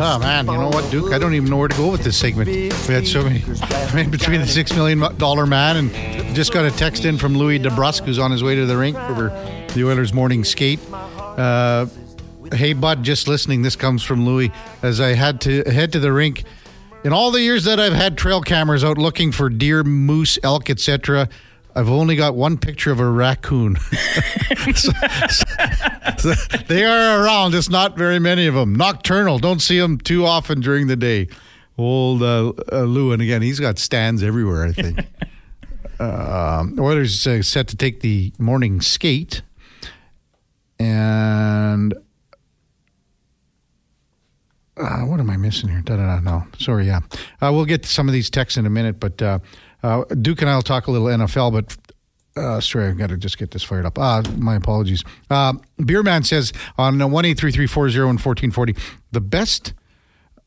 [0.00, 1.12] Oh man, you know what, Duke?
[1.12, 2.48] I don't even know where to go with this segment.
[2.48, 3.42] We had so many.
[3.62, 7.36] I mean, between the six million dollar man and just got a text in from
[7.36, 9.30] Louis DeBrusk, who's on his way to the rink for
[9.74, 10.78] the Oilers' morning skate.
[10.92, 11.86] Uh,
[12.52, 13.62] hey, bud, just listening.
[13.62, 14.52] This comes from Louis.
[14.82, 16.44] As I had to head to the rink,
[17.02, 20.70] in all the years that I've had trail cameras out looking for deer, moose, elk,
[20.70, 21.28] etc.
[21.78, 23.76] I've only got one picture of a raccoon.
[24.74, 24.92] So-
[26.18, 26.34] so
[26.66, 28.74] they are around, just not very many of them.
[28.74, 31.28] Nocturnal, don't see them too often during the day.
[31.78, 34.64] Old uh, uh, Lewin again, he's got stands everywhere.
[34.66, 34.98] I think.
[36.00, 39.42] um, Oilers uh, set to take the morning skate,
[40.80, 41.94] and
[44.76, 45.82] uh, what am I missing here?
[45.82, 46.20] Da da da.
[46.20, 46.86] No, sorry.
[46.86, 47.00] Yeah,
[47.40, 49.38] uh, we'll get to some of these texts in a minute, but uh,
[49.82, 51.52] uh, Duke and I will talk a little NFL.
[51.52, 51.76] But
[52.36, 53.98] uh, sorry, I've got to just get this fired up.
[53.98, 55.04] Uh, my apologies.
[55.30, 58.74] Uh, Beerman says on one eight three three four zero and fourteen forty.
[59.12, 59.72] The best,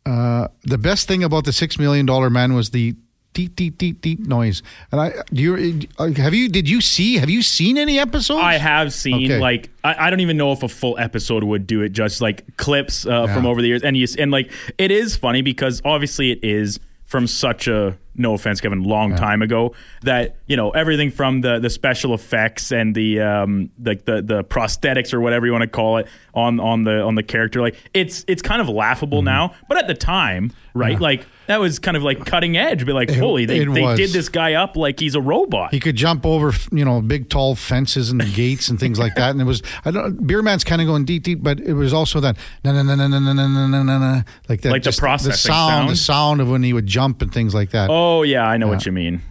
[0.05, 2.95] uh, the best thing about the six million dollar man was the
[3.33, 4.61] deep, deep, deep, deep noise.
[4.91, 8.41] And I, do you uh, have you did you see have you seen any episodes?
[8.43, 9.39] I have seen Okay.
[9.39, 11.89] like I, I don't even know if a full episode would do it.
[11.89, 13.33] Just like clips uh, Yeah.
[13.35, 16.79] from over the years, and you and like it is funny because obviously it is
[17.05, 21.59] from such a no offense, Kevin, long time ago that you know everything from the
[21.59, 25.67] the special effects and the um like the the prosthetics or whatever you want to
[25.67, 29.25] call it on on the on the character like it's it's kind of laughable Mm-hmm.
[29.25, 30.99] now, but at the time, right?
[30.99, 32.85] Like that was kind of like cutting edge.
[32.85, 35.71] Be like, holy, they, they did this guy up like he's a robot.
[35.73, 39.31] He could jump over, you know, big tall fences and gates and things like that.
[39.31, 42.19] And it was, I don't, Beerman's kind of going deep, deep, but it was also
[42.21, 44.99] that na na na na na na na na na like that, Like the just
[44.99, 47.89] processing the sound, the sound of when he would jump and things like that.
[47.89, 49.21] Oh yeah, I know what you mean.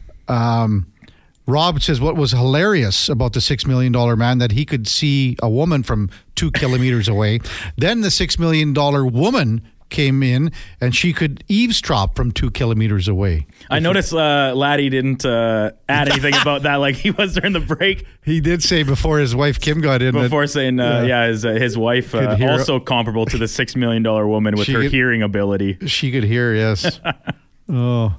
[1.46, 5.36] Rob says what was hilarious about the six million dollar man that he could see
[5.42, 7.40] a woman from two kilometers away.
[7.76, 13.08] Then the six million dollar woman came in and she could eavesdrop from two kilometers
[13.08, 13.48] away.
[13.68, 17.58] I noticed uh, Laddie didn't uh, add anything about that like he was during the
[17.60, 21.26] break He did say before his wife Kim got in that- before saying, uh, yeah,
[21.26, 24.72] his, uh, his wife uh, also comparable to the six million dollar woman with She
[24.74, 25.78] her could- hearing ability.
[25.88, 27.00] She could hear, yes.
[27.68, 28.14] oh.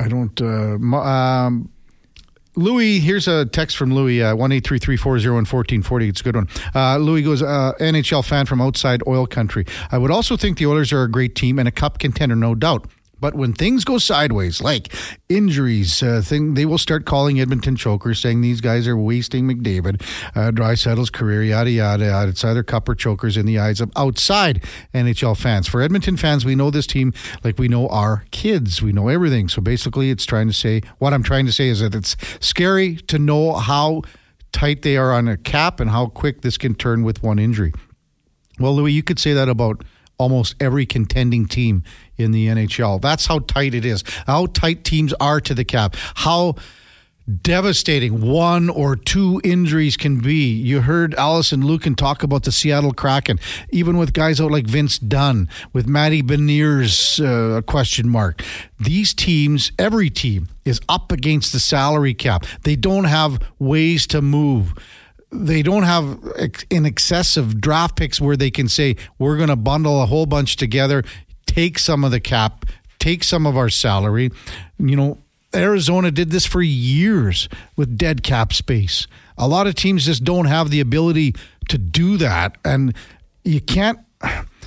[0.00, 0.40] I don't.
[0.40, 1.70] Uh, um,
[2.56, 5.82] Louis, here's a text from Louis, uh, one eight three three four zero and fourteen
[5.82, 6.08] forty.
[6.08, 6.48] It's a good one.
[6.74, 9.64] Uh, Louis goes, uh, NHL fan from outside oil country.
[9.92, 12.54] I would also think the Oilers are a great team and a cup contender, no
[12.54, 12.88] doubt.
[13.20, 14.92] But when things go sideways, like
[15.28, 20.02] injuries, uh, thing they will start calling Edmonton chokers, saying these guys are wasting McDavid,
[20.34, 22.30] uh, Draisaitl's career, yada yada yada.
[22.30, 24.64] It's either cup or chokers in the eyes of outside
[24.94, 25.68] NHL fans.
[25.68, 27.12] For Edmonton fans, we know this team
[27.44, 28.82] like we know our kids.
[28.82, 29.48] We know everything.
[29.48, 32.96] So basically, it's trying to say what I'm trying to say is that it's scary
[33.08, 34.02] to know how
[34.52, 37.72] tight they are on a cap and how quick this can turn with one injury.
[38.58, 39.84] Well, Louis, you could say that about
[40.18, 41.82] almost every contending team
[42.16, 43.00] in the NHL.
[43.00, 44.04] That's how tight it is.
[44.26, 45.96] How tight teams are to the cap.
[46.16, 46.56] How
[47.42, 50.50] devastating one or two injuries can be.
[50.50, 53.38] You heard Alison Lukan talk about the Seattle Kraken,
[53.70, 58.42] even with guys out like Vince Dunn, with Matty Beniers uh, question mark.
[58.80, 62.46] These teams, every team, is up against the salary cap.
[62.62, 64.74] They don't have ways to move
[65.30, 69.56] they don't have ex- in excessive draft picks where they can say we're going to
[69.56, 71.02] bundle a whole bunch together,
[71.46, 72.64] take some of the cap,
[72.98, 74.30] take some of our salary.
[74.78, 75.18] You know,
[75.54, 79.06] Arizona did this for years with dead cap space.
[79.36, 81.34] A lot of teams just don't have the ability
[81.68, 82.94] to do that, and
[83.44, 83.98] you can't.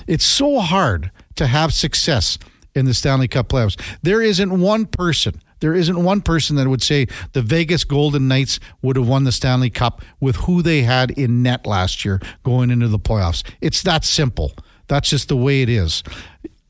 [0.08, 2.36] It's so hard to have success
[2.74, 3.80] in the Stanley Cup playoffs.
[4.02, 5.40] There isn't one person.
[5.62, 9.30] There isn't one person that would say the Vegas Golden Knights would have won the
[9.30, 13.44] Stanley Cup with who they had in net last year going into the playoffs.
[13.60, 14.52] It's that simple.
[14.88, 16.02] That's just the way it is.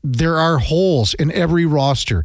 [0.03, 2.23] There are holes in every roster.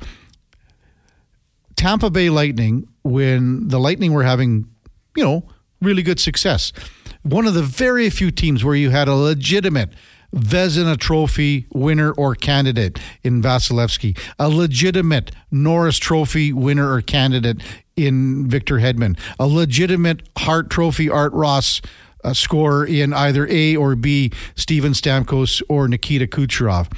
[1.75, 4.69] Tampa Bay Lightning, when the Lightning were having,
[5.17, 5.49] you know,
[5.81, 6.75] really good success,
[7.23, 9.89] one of the very few teams where you had a legitimate
[10.34, 17.62] Vezina Trophy winner or candidate in Vasilevskiy, a legitimate Norris Trophy winner or candidate
[17.97, 21.81] in Victor Hedman, a legitimate Hart Trophy Art Ross
[22.25, 26.93] uh, scorer in either A or B, Steven Stamkos or Nikita Kucherov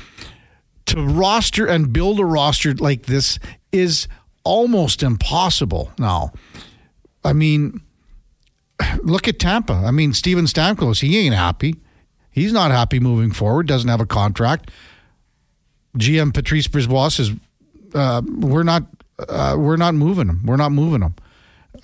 [0.90, 3.38] to roster and build a roster like this
[3.70, 4.08] is
[4.42, 6.32] almost impossible now.
[7.22, 7.80] I mean,
[9.02, 9.74] look at Tampa.
[9.74, 11.76] I mean, Steven Stamkos, he ain't happy.
[12.30, 14.70] He's not happy moving forward, doesn't have a contract.
[15.96, 17.32] GM Patrice BriseBois says,
[17.94, 18.84] uh, we're not
[19.28, 20.40] uh, we're not moving him.
[20.44, 21.14] We're not moving him.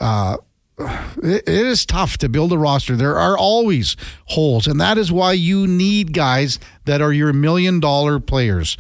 [0.01, 0.39] Uh,
[0.79, 2.97] it is tough to build a roster.
[2.97, 3.97] There are always
[4.27, 8.77] holes, and that is why you need guys that are your million dollar players,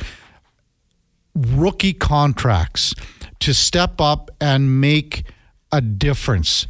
[1.34, 2.94] rookie contracts
[3.40, 5.24] to step up and make
[5.72, 6.66] a difference.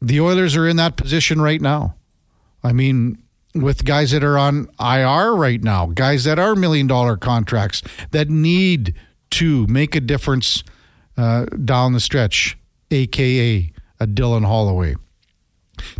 [0.00, 1.94] The Oilers are in that position right now.
[2.62, 3.18] I mean,
[3.62, 8.28] with guys that are on IR right now, guys that are million dollar contracts that
[8.28, 8.94] need
[9.30, 10.62] to make a difference
[11.16, 12.56] uh, down the stretch,
[12.90, 14.94] aka a Dylan Holloway.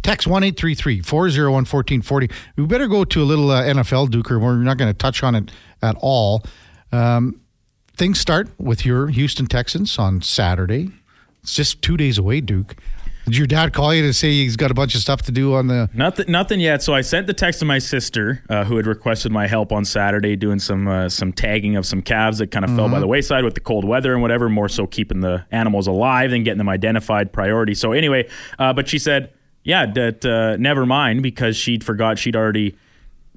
[0.03, 2.31] Text 1833 401 1440.
[2.57, 4.41] We better go to a little uh, NFL, Duker.
[4.41, 5.51] We're not going to touch on it
[5.83, 6.45] at all.
[6.93, 7.41] Um,
[7.97, 10.91] things start with your Houston Texans on Saturday.
[11.43, 12.77] It's just two days away, Duke.
[13.27, 15.55] Did your dad call you to say he's got a bunch of stuff to do
[15.55, 15.91] on the?
[15.93, 16.81] Nothing, nothing yet.
[16.81, 19.85] So I sent the text to my sister, uh, who had requested my help on
[19.85, 22.79] Saturday, doing some uh, some tagging of some calves that kind of mm-hmm.
[22.79, 24.49] fell by the wayside with the cold weather and whatever.
[24.49, 27.75] More so keeping the animals alive than getting them identified priority.
[27.75, 28.29] So anyway,
[28.61, 29.33] uh, but she said,
[29.65, 32.77] yeah, that uh, never mind because she'd forgot she'd already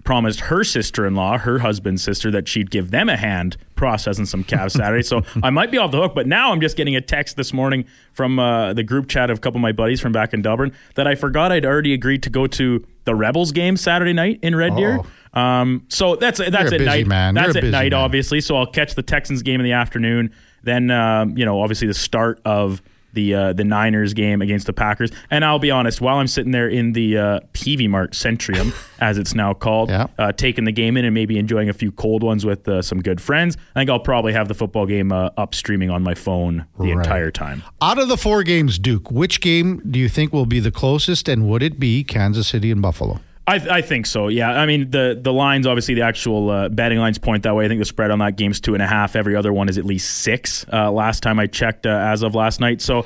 [0.10, 4.74] promised her sister-in-law, her husband's sister, that she'd give them a hand processing some calves
[4.74, 5.04] Saturday.
[5.04, 7.54] so I might be off the hook, but now I'm just getting a text this
[7.54, 10.42] morning from uh, the group chat of a couple of my buddies from back in
[10.42, 14.40] Dublin that I forgot I'd already agreed to go to the Rebels game Saturday night
[14.42, 15.00] in Red Deer.
[15.36, 15.40] Oh.
[15.40, 17.06] Um, so that's that's at night.
[17.06, 17.36] Man.
[17.36, 18.02] That's at night, man.
[18.02, 18.42] obviously.
[18.42, 20.34] So I'll catch the Texans game in the afternoon.
[20.64, 22.82] Then um, you know, obviously the start of
[23.14, 25.12] the uh, the Niners game against the Packers.
[25.30, 29.18] And I'll be honest, while I'm sitting there in the uh, Peavey Mart Centrium, as
[29.18, 30.08] it's now called, yeah.
[30.18, 33.02] uh, taking the game in and maybe enjoying a few cold ones with uh, some
[33.02, 36.16] good friends, I think I'll probably have the football game uh, up streaming on my
[36.16, 36.98] phone the right.
[36.98, 37.64] entire time.
[37.82, 41.28] Out of the four games, Duke, which game do you think will be the closest,
[41.28, 43.20] and would it be Kansas City and Buffalo?
[43.50, 44.28] I, I, think so.
[44.28, 44.51] Yeah.
[44.51, 47.66] I mean, the the lines obviously the actual uh, betting lines point that way.
[47.66, 49.16] I think the spread on that game's two and a half.
[49.16, 50.66] Every other one is at least six.
[50.72, 52.81] Uh, last time I checked, uh, as of last night.
[52.81, 53.06] So.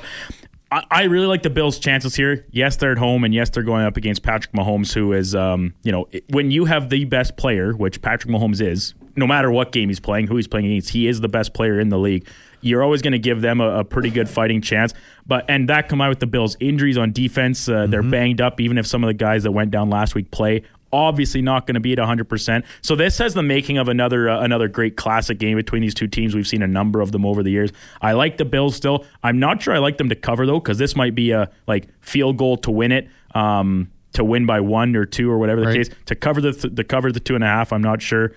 [0.70, 2.46] I, I really like the Bills' chances here.
[2.50, 5.74] Yes, they're at home, and yes, they're going up against Patrick Mahomes, who is, um,
[5.82, 9.72] you know, when you have the best player, which Patrick Mahomes is, no matter what
[9.72, 12.26] game he's playing, who he's playing against, he is the best player in the league
[12.64, 14.94] you're always going to give them a, a, pretty good fighting chance.
[15.26, 17.90] But and that combined with the Bills' injuries on defense, uh, mm-hmm.
[17.90, 18.60] they're banged up.
[18.60, 20.62] Even if some of the guys that went down last week play,
[20.94, 22.64] obviously not going to be at 100%.
[22.82, 26.06] So this has the making of another uh, another great classic game between these two
[26.06, 26.34] teams.
[26.34, 27.72] We've seen a number of them over the years.
[28.00, 29.04] I like the Bills still.
[29.22, 31.88] I'm not sure I like them to cover though cuz this might be a like
[32.00, 33.08] field goal to win it.
[33.34, 35.76] Um, to win by one or two or whatever the right.
[35.76, 37.72] case to cover the th- to cover the two and a half.
[37.72, 38.32] I'm not sure.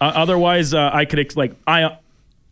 [0.00, 1.98] Uh, otherwise, uh, I could ex- like I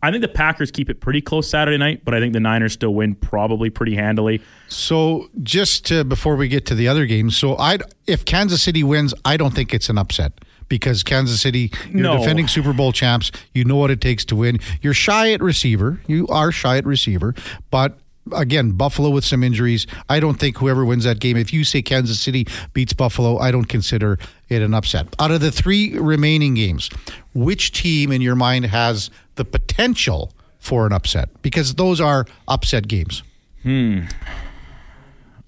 [0.03, 2.73] I think the Packers keep it pretty close Saturday night, but I think the Niners
[2.73, 4.41] still win probably pretty handily.
[4.67, 8.83] So, just to, before we get to the other games, so I if Kansas City
[8.83, 10.33] wins, I don't think it's an upset
[10.69, 12.17] because Kansas City, you're no.
[12.17, 13.31] defending Super Bowl champs.
[13.53, 14.59] You know what it takes to win.
[14.81, 16.01] You're shy at receiver.
[16.07, 17.35] You are shy at receiver,
[17.69, 17.99] but
[18.33, 19.87] again, Buffalo with some injuries.
[20.09, 23.51] I don't think whoever wins that game, if you say Kansas City beats Buffalo, I
[23.51, 24.17] don't consider
[24.49, 25.07] it an upset.
[25.19, 26.89] Out of the three remaining games,
[27.33, 31.29] which team in your mind has the potential for an upset?
[31.41, 33.23] Because those are upset games.
[33.63, 34.01] Hmm.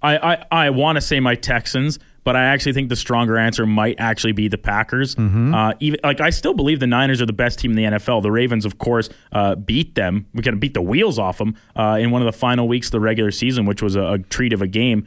[0.01, 3.65] I, I, I want to say my Texans but I actually think the stronger answer
[3.65, 5.15] might actually be the Packers.
[5.15, 5.53] Mm-hmm.
[5.53, 8.21] Uh, even like I still believe the Niners are the best team in the NFL.
[8.21, 10.25] The Ravens, of course, uh, beat them.
[10.33, 12.87] We kind of beat the wheels off them uh, in one of the final weeks
[12.87, 15.05] of the regular season, which was a, a treat of a game.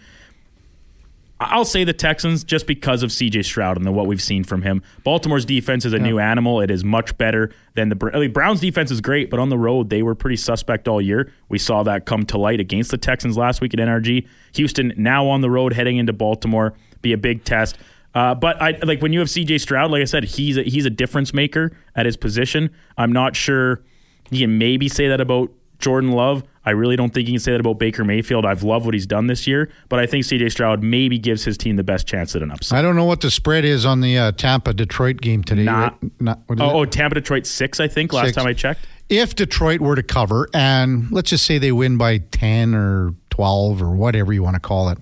[1.39, 4.83] I'll say the Texans just because of CJ Stroud and what we've seen from him.
[5.05, 6.03] Baltimore's defense is a yeah.
[6.03, 6.63] new animal.
[6.63, 9.59] It is much better than the I mean, Browns defense is great, but on the
[9.59, 11.31] road they were pretty suspect all year.
[11.51, 14.27] We saw that come to light against the Texans last week at NRG.
[14.55, 16.73] Houston now on the road heading into Baltimore
[17.07, 17.79] be a big test.
[18.15, 20.87] Uh, but I like when you have CJ Stroud, like I said, he's a, he's
[20.87, 22.71] a difference maker at his position.
[22.97, 23.83] I'm not sure
[24.31, 26.43] you can maybe say that about Jordan Love.
[26.65, 28.45] I really don't think you can say that about Baker Mayfield.
[28.45, 31.57] I've loved what he's done this year, but I think CJ Stroud maybe gives his
[31.57, 32.79] team the best chance at an upset.
[32.79, 35.65] I don't know what the spread is on the uh, Tampa Detroit game today.
[35.65, 38.37] Not, Not oh, oh, Tampa Detroit six, I think, last six.
[38.37, 38.87] time I checked.
[39.09, 43.81] If Detroit were to cover, and let's just say they win by 10 or 12
[43.81, 44.99] or whatever you want to call it,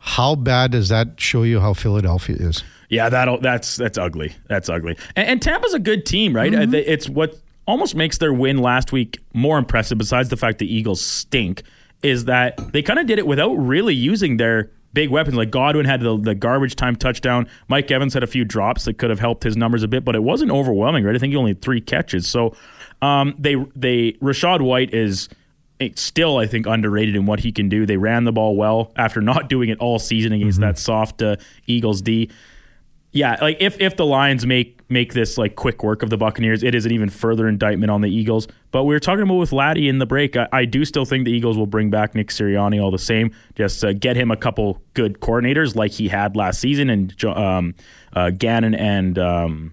[0.00, 2.64] how bad does that show you how Philadelphia is?
[2.88, 4.34] Yeah, that that's that's ugly.
[4.48, 4.96] That's ugly.
[5.14, 6.50] And, and Tampa's a good team, right?
[6.50, 6.74] Mm-hmm.
[6.74, 9.98] It's what almost makes their win last week more impressive.
[9.98, 11.62] Besides the fact the Eagles stink,
[12.02, 15.36] is that they kind of did it without really using their big weapons.
[15.36, 17.46] Like Godwin had the, the, garbage time touchdown.
[17.68, 20.16] Mike Evans had a few drops that could have helped his numbers a bit, but
[20.16, 21.14] it wasn't overwhelming, right?
[21.14, 22.28] I think he only had three catches.
[22.28, 22.56] So
[23.02, 25.28] um, they they Rachaad White is
[25.96, 27.86] still, I think, underrated in what he can do.
[27.86, 30.68] They ran the ball well after not doing it all season against mm-hmm.
[30.68, 32.30] that soft uh, Eagles D.
[33.12, 36.62] Yeah, like if if the Lions make make this like quick work of the Buccaneers.
[36.62, 38.48] It is an even further indictment on the Eagles.
[38.72, 40.36] But we were talking about with Laddie in the break.
[40.36, 43.32] I, I do still think the Eagles will bring back Nick Sirianni all the same.
[43.54, 47.74] Just uh, get him a couple good coordinators like he had last season, and um,
[48.12, 49.18] uh, Gannon and.
[49.18, 49.72] Um,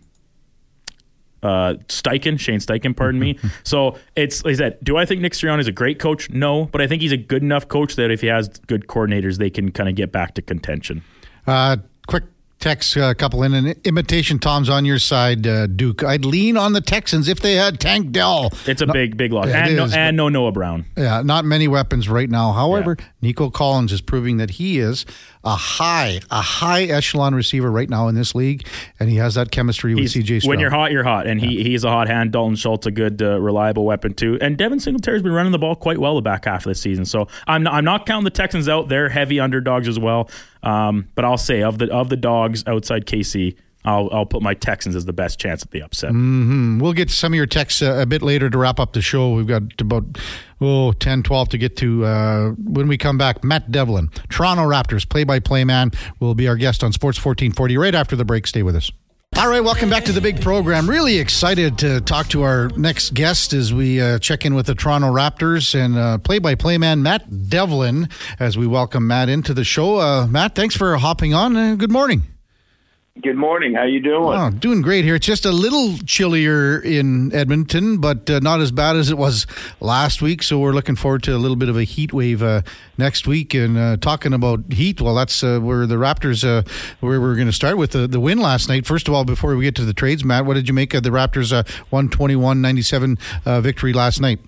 [1.43, 3.37] uh, Steichen, Shane Steichen, pardon me.
[3.63, 6.29] so it's like I said, do I think Nick Sirianni is a great coach?
[6.29, 9.37] No, but I think he's a good enough coach that if he has good coordinators,
[9.37, 11.03] they can kind of get back to contention.
[11.45, 11.77] Uh,
[12.07, 12.23] quick
[12.59, 16.03] text a uh, couple in an imitation Tom's on your side, uh, Duke.
[16.03, 18.51] I'd lean on the Texans if they had Tank Dell.
[18.65, 20.85] It's a no, big, big loss, and, is, no, and no Noah Brown.
[20.95, 22.51] Yeah, not many weapons right now.
[22.51, 23.05] However, yeah.
[23.21, 25.05] Nico Collins is proving that he is
[25.43, 28.67] a high, a high echelon receiver right now in this league,
[28.99, 30.45] and he has that chemistry with CJ.
[30.47, 31.49] When you're hot, you're hot, and yeah.
[31.49, 32.31] he he's a hot hand.
[32.31, 35.75] Dalton Schultz a good, uh, reliable weapon too, and Devin Singletary's been running the ball
[35.75, 37.05] quite well the back half of the season.
[37.05, 40.29] So I'm not, I'm not counting the Texans out; they're heavy underdogs as well.
[40.63, 43.55] Um, but I'll say of the of the dogs outside KC,
[43.87, 46.09] I'll, I'll put my Texans as the best chance at the upset.
[46.09, 46.79] Mm-hmm.
[46.79, 49.33] We'll get some of your texts uh, a bit later to wrap up the show.
[49.33, 50.03] We've got about
[50.59, 53.43] oh, 10, 12 to get to uh, when we come back.
[53.45, 57.77] Matt Devlin, Toronto Raptors play by play man, will be our guest on Sports 1440
[57.77, 58.45] right after the break.
[58.45, 58.91] Stay with us.
[59.37, 60.89] All right, welcome back to the big program.
[60.89, 64.73] Really excited to talk to our next guest as we uh, check in with the
[64.73, 69.63] Toronto Raptors and play by play man Matt Devlin as we welcome Matt into the
[69.63, 69.97] show.
[69.97, 71.55] Uh, Matt, thanks for hopping on.
[71.55, 72.23] Uh, good morning.
[73.21, 73.73] Good morning.
[73.73, 74.37] How you doing?
[74.37, 75.15] Oh, doing great here.
[75.15, 79.47] It's just a little chillier in Edmonton, but uh, not as bad as it was
[79.79, 80.43] last week.
[80.43, 82.61] So we're looking forward to a little bit of a heat wave uh,
[82.97, 83.53] next week.
[83.55, 86.61] And uh, talking about heat, well, that's uh, where the Raptors, uh,
[86.99, 88.85] where we're going to start with the, the win last night.
[88.85, 91.01] First of all, before we get to the trades, Matt, what did you make of
[91.01, 91.51] the Raptors'
[91.91, 94.39] 121-97 uh, victory last night?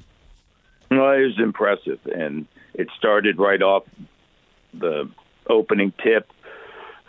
[0.92, 3.84] Well, it was impressive, and it started right off
[4.74, 5.10] the
[5.50, 6.30] opening tip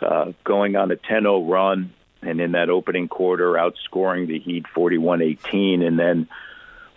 [0.01, 5.85] uh, going on a 10-0 run, and in that opening quarter, outscoring the Heat 41-18,
[5.85, 6.27] and then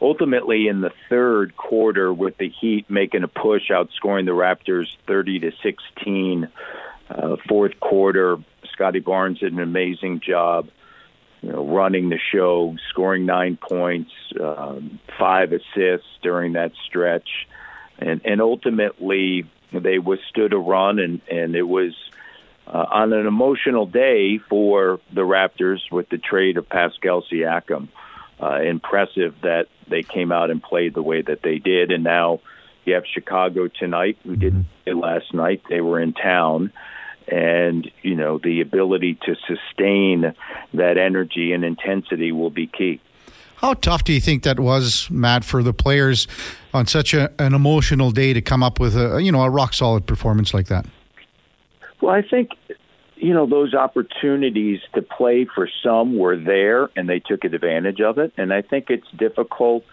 [0.00, 5.40] ultimately in the third quarter with the Heat making a push, outscoring the Raptors 30
[5.40, 6.48] to 16.
[7.08, 8.38] Uh, fourth quarter,
[8.72, 10.68] Scottie Barnes did an amazing job,
[11.42, 17.46] you know, running the show, scoring nine points, um, five assists during that stretch,
[17.98, 21.94] and and ultimately they withstood a run, and and it was
[22.66, 27.88] uh, on an emotional day for the Raptors with the trade of Pascal Siakam.
[28.40, 32.40] Uh, impressive that they came out and played the way that they did, and now
[32.84, 35.62] you have Chicago tonight, who didn't play last night.
[35.70, 36.72] They were in town,
[37.28, 40.34] and you know the ability to sustain
[40.74, 43.00] that energy and intensity will be key.
[43.56, 46.26] How tough do you think that was, Matt, for the players
[46.74, 49.74] on such a, an emotional day to come up with a you know a rock
[49.74, 50.86] solid performance like that?
[52.00, 52.50] Well, I think
[53.16, 58.18] you know those opportunities to play for some were there and they took advantage of
[58.18, 59.84] it and i think it's difficult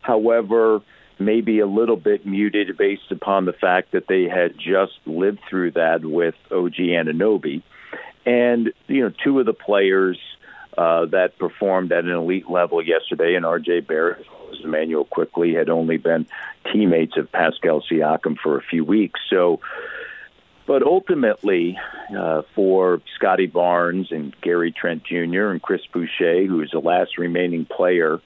[0.00, 0.80] however
[1.18, 5.70] maybe a little bit muted based upon the fact that they had just lived through
[5.70, 7.62] that with og anunoby
[8.24, 10.18] and you know two of the players
[10.78, 15.68] uh, that performed at an elite level yesterday and rj barrett as Immanuel Quickley had
[15.68, 16.26] only been
[16.72, 19.20] teammates of Pascal Siakam for a few weeks.
[19.30, 19.60] So
[20.70, 21.76] but ultimately,
[22.16, 25.48] uh, for Scotty Barnes and Gary Trent Jr.
[25.48, 28.20] and Chris Boucher, who is the last remaining player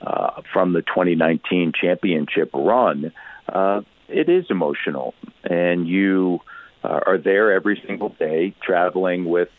[0.00, 3.12] uh, from the 2019 championship run,
[3.48, 5.14] uh, it is emotional.
[5.44, 6.40] And you
[6.82, 9.50] uh, are there every single day traveling with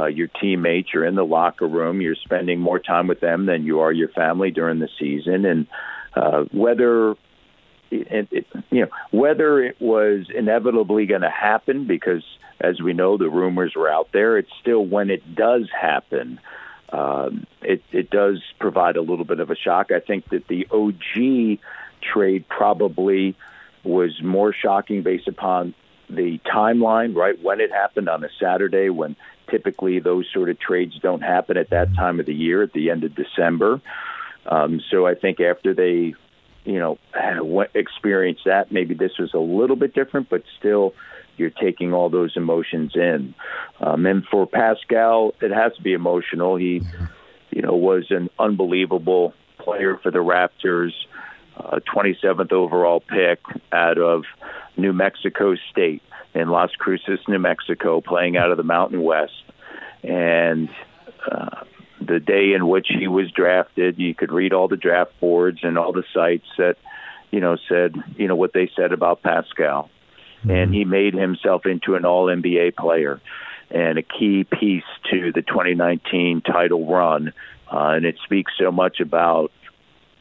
[0.00, 0.92] uh, your teammates.
[0.92, 2.00] You're in the locker room.
[2.00, 5.44] You're spending more time with them than you are your family during the season.
[5.44, 5.68] And
[6.16, 7.12] uh, whether
[7.92, 12.24] it, it, you know whether it was inevitably going to happen because
[12.60, 16.40] as we know the rumors were out there it's still when it does happen
[16.90, 19.90] um, it it does provide a little bit of a shock.
[19.92, 20.94] I think that the og
[22.00, 23.36] trade probably
[23.84, 25.74] was more shocking based upon
[26.08, 29.14] the timeline right when it happened on a saturday when
[29.50, 32.90] typically those sort of trades don't happen at that time of the year at the
[32.90, 33.80] end of december.
[34.46, 36.14] Um, so i think after they
[36.68, 36.98] you know,
[37.74, 38.70] experienced that.
[38.70, 40.92] Maybe this was a little bit different, but still,
[41.38, 43.34] you're taking all those emotions in.
[43.80, 46.56] Um, and for Pascal, it has to be emotional.
[46.56, 46.82] He,
[47.50, 50.92] you know, was an unbelievable player for the Raptors,
[51.56, 53.40] uh, 27th overall pick
[53.72, 54.24] out of
[54.76, 56.02] New Mexico State
[56.34, 59.42] in Las Cruces, New Mexico, playing out of the Mountain West.
[60.02, 60.68] And
[61.32, 61.64] uh,
[62.08, 63.98] the day in which he was drafted.
[63.98, 66.76] You could read all the draft boards and all the sites that,
[67.30, 69.90] you know, said, you know, what they said about Pascal.
[70.40, 70.50] Mm-hmm.
[70.50, 73.20] And he made himself into an all NBA player.
[73.70, 77.32] and a key piece to the 2019 title run.
[77.70, 79.52] Uh, and it speaks so much about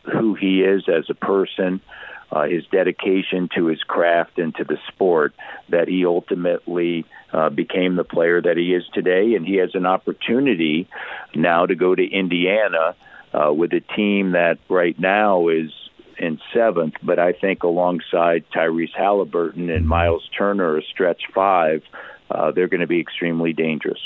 [0.04, 2.07] who he is as a person, uh,
[2.48, 5.34] his dedication to his craft and to the sport,
[5.70, 9.36] that he ultimately uh, became the player that he is today.
[9.36, 10.88] And he has an opportunity
[11.34, 12.96] now to go to Indiana
[13.34, 15.72] uh, with a team that right now is
[16.18, 21.84] in seventh, but I think alongside Tyrese Halliburton and Miles Turner, a stretch five,
[22.32, 24.00] uh, they're going to be extremely dangerous.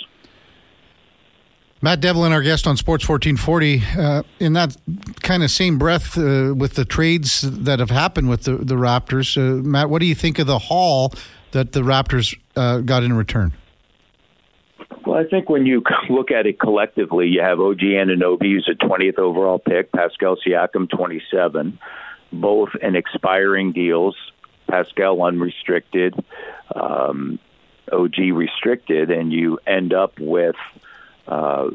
[1.84, 4.78] Matt Devlin, our guest on Sports 1440, uh, in that
[5.24, 9.36] kind of same breath uh, with the trades that have happened with the, the Raptors,
[9.36, 11.12] uh, Matt, what do you think of the haul
[11.52, 13.54] that the Raptors uh, got in return?
[15.08, 18.76] Well, I think when you look at it collectively, you have OG Anunoby, who's a
[18.76, 21.80] 20th overall pick, Pascal Siakam, 27,
[22.32, 24.16] both in expiring deals.
[24.70, 26.14] Pascal unrestricted,
[26.76, 27.40] um,
[27.92, 30.56] OG restricted, and you end up with
[31.28, 31.70] uh,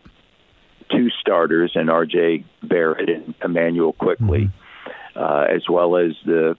[0.91, 2.45] two starters and R.J.
[2.63, 5.19] Barrett and Immanuel Quickley, mm-hmm.
[5.19, 6.57] uh, as well as the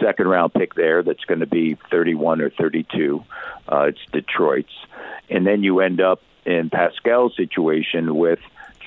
[0.00, 3.24] second round pick there that's going to be 31 or 32.
[3.70, 4.72] Uh, it's Detroit's.
[5.28, 8.38] And then you end up in Pascal's situation with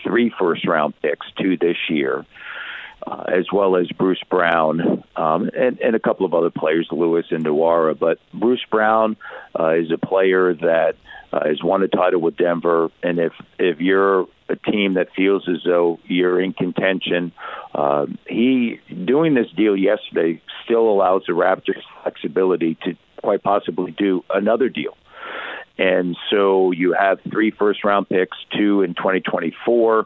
[0.04, 2.26] three first round picks, two this year,
[3.06, 7.26] uh, as well as Bruce Brown um, and, and a couple of other players, Lewis
[7.32, 7.98] and Nwora.
[7.98, 9.18] But Bruce Brown
[9.60, 10.96] uh, is a player that
[11.32, 15.48] uh, has won a title with Denver, and if if you're a team that feels
[15.50, 17.32] as though you're in contention,
[17.74, 24.24] uh, he doing this deal yesterday still allows the Raptors flexibility to quite possibly do
[24.30, 24.96] another deal.
[25.78, 30.06] And so you have three first round picks, two in 2024.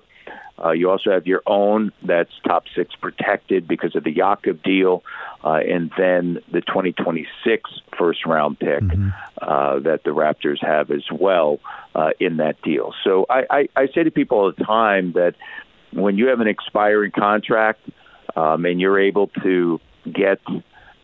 [0.63, 5.03] Uh, you also have your own that's top six protected because of the Jakob deal,
[5.43, 9.09] uh, and then the 2026 first round pick mm-hmm.
[9.41, 11.59] uh, that the Raptors have as well
[11.93, 12.93] uh, in that deal.
[13.03, 15.35] So I, I, I say to people all the time that
[15.91, 17.81] when you have an expiring contract
[18.35, 19.79] um, and you're able to
[20.11, 20.39] get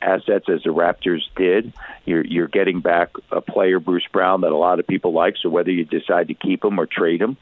[0.04, 1.74] assets as the Raptors did.
[2.06, 5.36] You're you're getting back a player, Bruce Brown, that a lot of people like.
[5.42, 7.38] So whether you decide to keep him or trade him,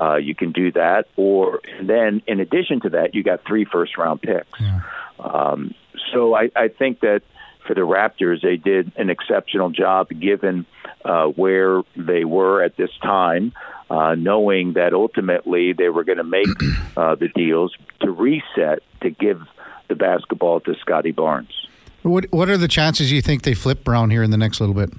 [0.00, 1.06] uh, you can do that.
[1.16, 4.60] Or then, in addition to that, you got three first round picks.
[4.60, 4.80] Yeah.
[5.18, 5.74] Um,
[6.12, 7.22] so I, I think that
[7.66, 10.66] for the Raptors, they did an exceptional job given
[11.04, 13.52] uh, where they were at this time.
[13.90, 16.46] Uh, knowing that ultimately they were going to make
[16.96, 19.42] uh, the deals to reset to give
[19.88, 21.68] the basketball to Scottie Barnes.
[22.02, 24.74] What What are the chances you think they flip Brown here in the next little
[24.74, 24.92] bit?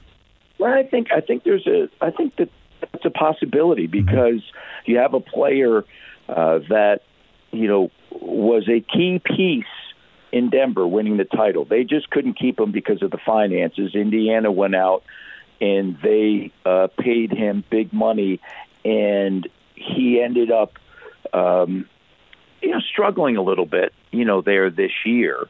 [0.59, 4.05] Well, I think I think there's a I think that that's a possibility mm-hmm.
[4.05, 4.91] because mm-hmm.
[4.91, 5.83] you have a player
[6.29, 7.01] uh, that
[7.51, 9.65] you know was a key piece
[10.31, 11.65] in Denver winning the title.
[11.65, 13.93] They just couldn't keep him because of the finances.
[13.93, 15.03] Indiana went out
[15.61, 18.41] and they uh, paid him big money,
[18.83, 20.73] and he ended up,
[21.33, 21.87] um,
[22.61, 25.47] you know, struggling a little bit, you know, there this year.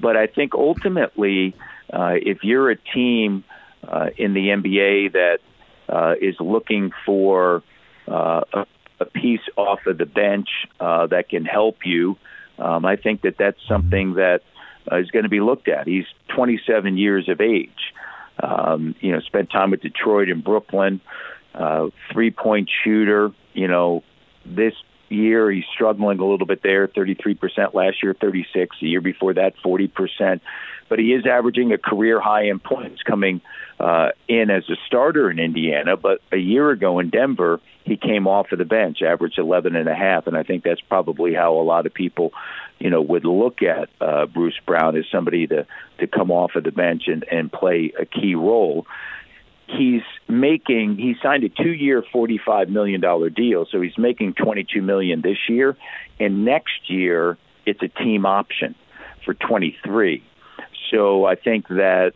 [0.00, 1.54] But I think ultimately,
[1.92, 3.44] uh, if you're a team
[3.86, 5.38] uh, in the NBA that
[5.88, 7.62] uh, is looking for
[8.08, 8.66] uh, a,
[9.00, 10.48] a piece off of the bench
[10.80, 12.16] uh, that can help you,
[12.58, 14.42] um, I think that that's something that
[14.90, 15.86] uh, is going to be looked at.
[15.86, 17.92] He's 27 years of age.
[18.42, 21.00] Um, you know, spent time with Detroit and Brooklyn.
[21.54, 23.30] Uh, three point shooter.
[23.52, 24.02] You know,
[24.44, 24.74] this
[25.08, 25.50] year.
[25.50, 30.40] He's struggling a little bit there, 33% last year, 36 the year before that, 40%.
[30.88, 33.40] But he is averaging a career high in points coming
[33.80, 35.96] uh, in as a starter in Indiana.
[35.96, 39.88] But a year ago in Denver, he came off of the bench, averaged 11 and
[39.88, 42.32] a half, and I think that's probably how a lot of people,
[42.78, 45.66] you know, would look at uh, Bruce Brown as somebody to
[45.98, 48.86] to come off of the bench and and play a key role
[49.66, 53.66] he's making he signed a two year forty five million dollar deal.
[53.70, 55.76] So he's making twenty two million this year.
[56.20, 58.74] And next year it's a team option
[59.24, 60.22] for twenty three
[60.90, 62.12] so i think that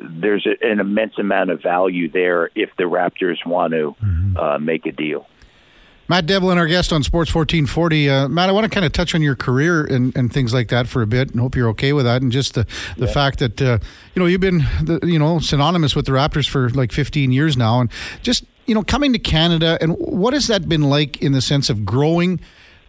[0.00, 4.36] there's an immense amount of value there if the raptors want to mm-hmm.
[4.36, 5.26] uh, make a deal
[6.06, 8.10] Matt Devlin, our guest on Sports 1440.
[8.10, 10.68] Uh, Matt, I want to kind of touch on your career and, and things like
[10.68, 12.20] that for a bit, and hope you're okay with that.
[12.20, 12.66] And just the,
[12.98, 13.12] the yeah.
[13.12, 13.78] fact that uh,
[14.14, 17.56] you know you've been the, you know synonymous with the Raptors for like 15 years
[17.56, 17.90] now, and
[18.22, 21.70] just you know coming to Canada, and what has that been like in the sense
[21.70, 22.40] of growing?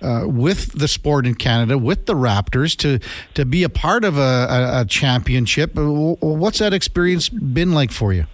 [0.02, 3.00] Uh, with the sport in Canada, with the Raptors, to
[3.34, 8.12] to be a part of a, a, a championship, what's that experience been like for
[8.12, 8.26] you?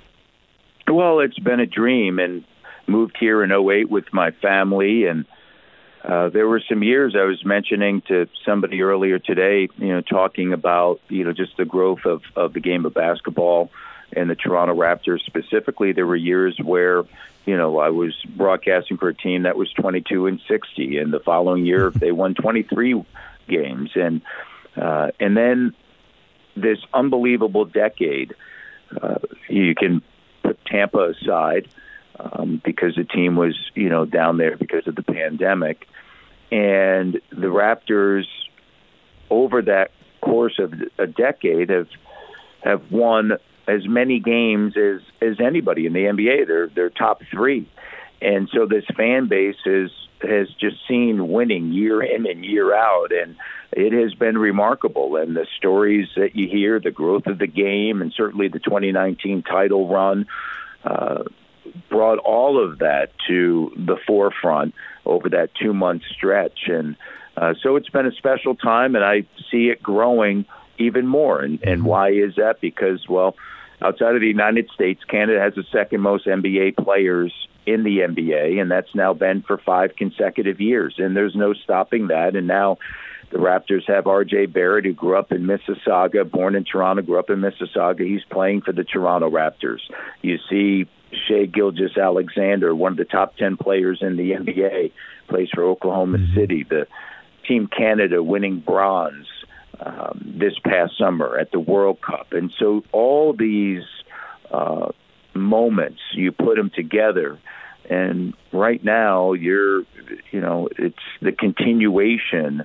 [0.91, 2.43] Well, it's been a dream, and
[2.91, 5.25] moved here in 08 with my family and
[6.03, 10.51] uh, there were some years I was mentioning to somebody earlier today, you know, talking
[10.51, 13.69] about, you know, just the growth of, of the game of basketball
[14.13, 15.91] and the Toronto Raptors specifically.
[15.91, 17.03] There were years where
[17.45, 21.19] you know I was broadcasting for a team that was 22 and 60, and the
[21.19, 23.03] following year they won 23
[23.47, 24.21] games, and
[24.75, 25.75] uh, and then
[26.55, 28.35] this unbelievable decade.
[29.01, 30.01] Uh, you can
[30.43, 31.69] put Tampa aside
[32.21, 35.87] um, because the team was, you know, down there because of the pandemic,
[36.51, 38.25] and the Raptors
[39.29, 41.87] over that course of a decade have
[42.63, 43.33] have won
[43.67, 46.47] as many games as as anybody in the NBA.
[46.47, 47.69] They're they're top three,
[48.21, 53.11] and so this fan base is has just seen winning year in and year out,
[53.11, 53.35] and
[53.71, 55.15] it has been remarkable.
[55.15, 59.43] And the stories that you hear, the growth of the game, and certainly the 2019
[59.43, 60.27] title run.
[60.83, 61.23] Uh,
[61.91, 64.73] brought all of that to the forefront
[65.05, 66.61] over that two month stretch.
[66.67, 66.95] And
[67.37, 70.45] uh, so it's been a special time, and I see it growing
[70.79, 71.41] even more.
[71.41, 72.61] And, and why is that?
[72.61, 73.35] Because, well,
[73.81, 77.33] outside of the United States, Canada has the second most NBA players
[77.65, 80.95] in the NBA, and that's now been for five consecutive years.
[80.97, 82.35] And there's no stopping that.
[82.35, 82.77] And now
[83.31, 84.47] the Raptors have R.J.
[84.47, 88.01] Barrett, who grew up in Mississauga, born in Toronto, grew up in Mississauga.
[88.01, 89.81] He's playing for the Toronto Raptors.
[90.21, 90.87] You see
[91.27, 94.91] Shai Gilgeous-Alexander, one of the top 10 players in the NBA,
[95.27, 96.35] plays for Oklahoma mm-hmm.
[96.35, 96.63] City.
[96.63, 96.87] The
[97.47, 99.27] Team Canada winning bronze
[99.79, 102.33] um, this past summer at the World Cup.
[102.33, 103.83] And so all these
[104.51, 104.91] uh,
[105.33, 107.39] moments, you put them together.
[107.89, 109.81] And right now, you're,
[110.31, 112.63] you know, it's the continuation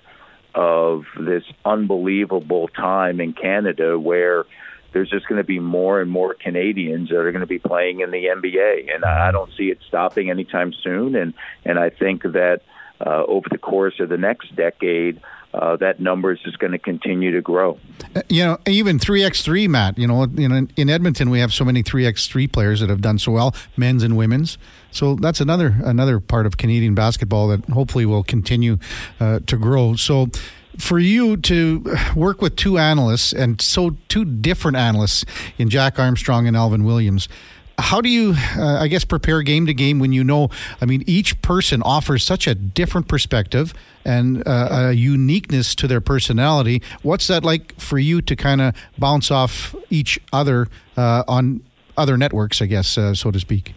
[0.54, 4.44] of this unbelievable time in Canada where
[4.96, 8.00] there's just going to be more and more Canadians that are going to be playing
[8.00, 11.14] in the NBA, and I don't see it stopping anytime soon.
[11.14, 11.34] And
[11.66, 12.62] and I think that
[13.04, 15.20] uh, over the course of the next decade,
[15.56, 17.78] uh, that numbers is going to continue to grow.
[18.14, 19.98] Uh, you know, even three x three, Matt.
[19.98, 23.00] You know, know, in Edmonton we have so many three x three players that have
[23.00, 24.58] done so well, men's and women's.
[24.90, 28.78] So that's another another part of Canadian basketball that hopefully will continue
[29.18, 29.96] uh, to grow.
[29.96, 30.28] So
[30.78, 35.24] for you to work with two analysts and so two different analysts
[35.58, 37.28] in Jack Armstrong and Alvin Williams,
[37.78, 40.48] how do you, uh, I guess, prepare game to game when you know,
[40.80, 46.00] I mean, each person offers such a different perspective and uh, a uniqueness to their
[46.00, 46.82] personality?
[47.02, 51.62] What's that like for you to kind of bounce off each other uh, on
[51.96, 53.74] other networks, I guess, uh, so to speak?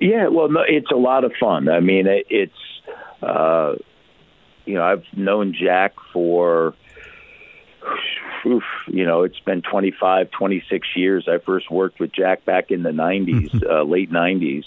[0.00, 1.68] Yeah, well, no, it's a lot of fun.
[1.68, 2.52] I mean, it's
[3.22, 3.74] uh,
[4.64, 6.74] you know, I've known Jack for,
[8.46, 11.28] oof, you know, it's been 25, 26 years.
[11.28, 13.70] I first worked with Jack back in the 90s, mm-hmm.
[13.70, 14.64] uh, late 90s.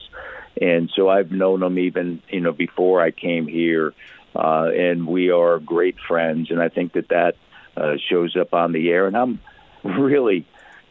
[0.61, 3.93] And so I've known him even, you know, before I came here.
[4.35, 6.51] Uh, and we are great friends.
[6.51, 7.35] And I think that that
[7.77, 9.07] uh, shows up on the air.
[9.07, 9.39] And I'm
[9.83, 10.45] really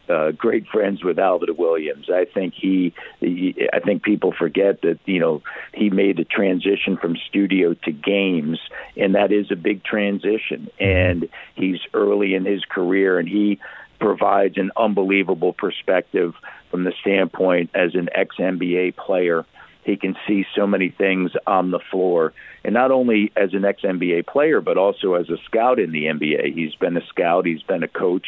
[0.09, 2.09] uh, great friends with Alvin Williams.
[2.09, 5.41] I think he, he, I think people forget that you know
[5.73, 8.59] he made the transition from studio to games,
[8.97, 10.69] and that is a big transition.
[10.79, 13.59] And he's early in his career, and he
[13.99, 16.33] provides an unbelievable perspective
[16.69, 19.45] from the standpoint as an ex NBA player
[19.85, 22.33] he can see so many things on the floor.
[22.63, 26.05] And not only as an ex NBA player, but also as a scout in the
[26.05, 26.53] NBA.
[26.53, 28.25] He's been a scout, he's been a coach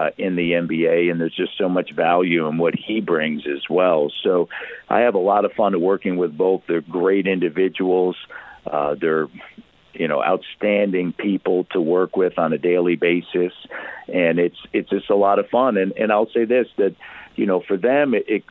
[0.00, 3.68] uh, in the NBA, and there's just so much value in what he brings as
[3.68, 4.10] well.
[4.22, 4.48] So
[4.88, 6.62] I have a lot of fun working with both.
[6.66, 8.16] They're great individuals.
[8.66, 9.26] Uh, they're
[9.92, 13.52] you know outstanding people to work with on a daily basis
[14.06, 16.94] and it's it's just a lot of fun and and I'll say this that
[17.36, 18.44] you know for them it, it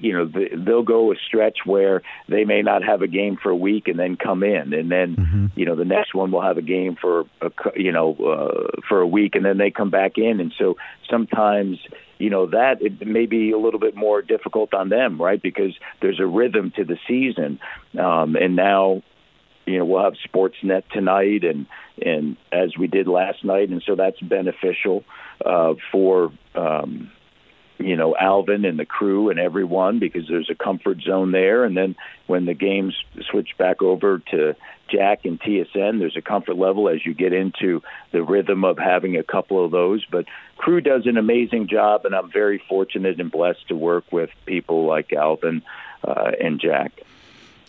[0.00, 0.30] you know
[0.64, 3.98] they'll go a stretch where they may not have a game for a week and
[3.98, 4.72] then come in.
[4.72, 5.46] And then mm-hmm.
[5.54, 9.00] you know the next one will have a game for a you know uh, for
[9.00, 10.40] a week and then they come back in.
[10.40, 10.76] And so
[11.10, 11.78] sometimes
[12.18, 15.40] you know that it may be a little bit more difficult on them right?
[15.40, 17.58] Because there's a rhythm to the season.
[17.98, 19.02] Um and now
[19.66, 21.66] you know we'll have sportsnet tonight and
[22.04, 23.68] and as we did last night.
[23.70, 25.04] And so that's beneficial
[25.44, 27.10] uh for um
[27.78, 31.64] you know Alvin and the crew and everyone because there's a comfort zone there.
[31.64, 32.94] And then when the games
[33.30, 34.54] switch back over to
[34.88, 39.16] Jack and TSN, there's a comfort level as you get into the rhythm of having
[39.16, 40.04] a couple of those.
[40.04, 44.30] But crew does an amazing job, and I'm very fortunate and blessed to work with
[44.46, 45.62] people like Alvin
[46.04, 47.00] uh, and Jack.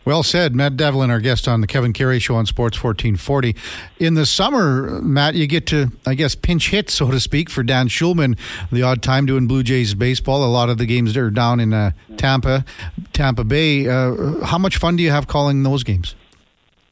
[0.06, 0.54] Well said.
[0.54, 3.56] Matt Devlin, our guest on the Kevin Karius Show on Sports 1440.
[4.00, 7.64] In the summer, Matt, you get to, I guess, pinch hit, so to speak, for
[7.64, 8.38] Dan Shulman.
[8.70, 10.44] the odd time doing Blue Jays baseball.
[10.44, 12.66] A lot of the games are down in uh, Tampa,
[13.14, 13.88] Tampa Bay.
[13.88, 16.16] Uh, how much fun do you have calling those games?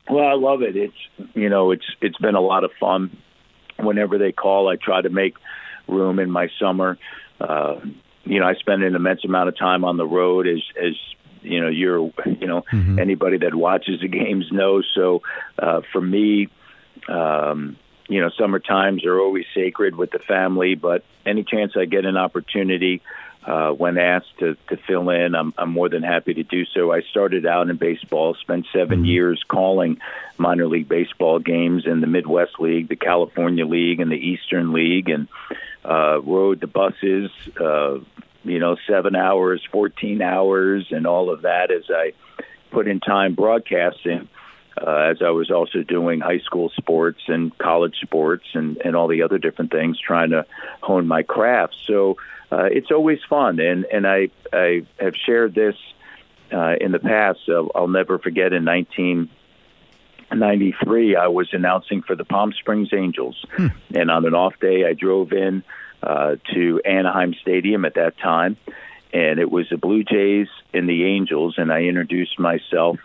[0.10, 0.78] Well, I love it.
[0.78, 3.18] It's, you know, it's it's been a lot of fun.
[3.78, 5.36] Whenever they call, I try to make
[5.88, 6.98] room in my summer.
[7.40, 7.80] Uh,
[8.24, 10.94] you know, I spend an immense amount of time on the road as as
[11.42, 13.00] you know you're you know mm-hmm.
[13.00, 14.90] anybody that watches the games knows.
[14.94, 15.22] So
[15.60, 16.50] uh, for me.
[17.08, 17.78] Um,
[18.08, 22.04] you know, summer times are always sacred with the family, but any chance I get
[22.04, 23.02] an opportunity,
[23.46, 26.92] uh, when asked to, to fill in, I'm, I'm more than happy to do so.
[26.92, 29.06] I started out in baseball, spent 7 mm-hmm.
[29.06, 30.00] years calling
[30.38, 35.10] minor league baseball games in the Midwest League, the California League, and the Eastern League,
[35.10, 35.28] and
[35.84, 37.98] uh, rode the buses, uh,
[38.44, 42.14] you know, seven hours, 14 hours, and all of that as I
[42.72, 44.28] put in time broadcasting.
[44.82, 49.10] Uh, as I was also doing high school sports and college sports and, and all
[49.10, 50.46] the other different things, trying to
[50.82, 51.76] hone my craft.
[51.86, 52.16] So
[52.52, 53.60] uh, it's always fun.
[53.60, 55.76] And and I I have shared this
[56.54, 57.40] uh, in the past.
[57.46, 63.68] So I'll never forget in 1993 I was announcing for the Palm Springs Angels, hmm.
[63.94, 65.64] and on an off day I drove in
[66.04, 68.58] uh, to Anaheim Stadium at that time,
[69.14, 73.00] and it was the Blue Jays and the Angels, and I introduced myself.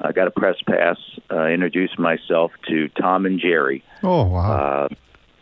[0.00, 0.96] I got a press pass.
[1.30, 3.84] Uh, introduced myself to Tom and Jerry.
[4.02, 4.88] Oh wow!
[4.88, 4.88] Uh,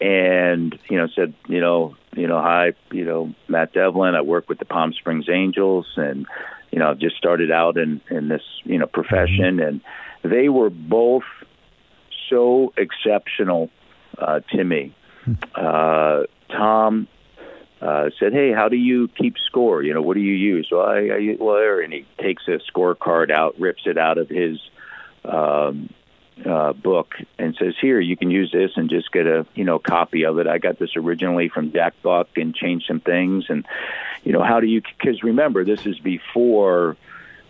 [0.00, 4.48] and you know said you know you know hi you know Matt Devlin I work
[4.48, 6.26] with the Palm Springs Angels and
[6.70, 9.60] you know I've just started out in in this you know profession mm-hmm.
[9.60, 9.80] and
[10.22, 11.24] they were both
[12.28, 13.70] so exceptional
[14.18, 14.94] uh, to me.
[15.24, 15.32] Hmm.
[15.54, 17.08] Uh, Tom
[17.80, 19.82] uh, said, "Hey, how do you keep score?
[19.82, 23.30] You know, what do you use?" Well, I, I well, and he takes a scorecard
[23.30, 24.58] out, rips it out of his
[25.24, 25.88] um,
[26.44, 29.78] uh, book and says, "Here, you can use this and just get a you know
[29.78, 33.64] copy of it." I got this originally from Jack Buck and changed some things, and
[34.24, 34.82] you know how do you?
[34.82, 36.96] Because remember, this is before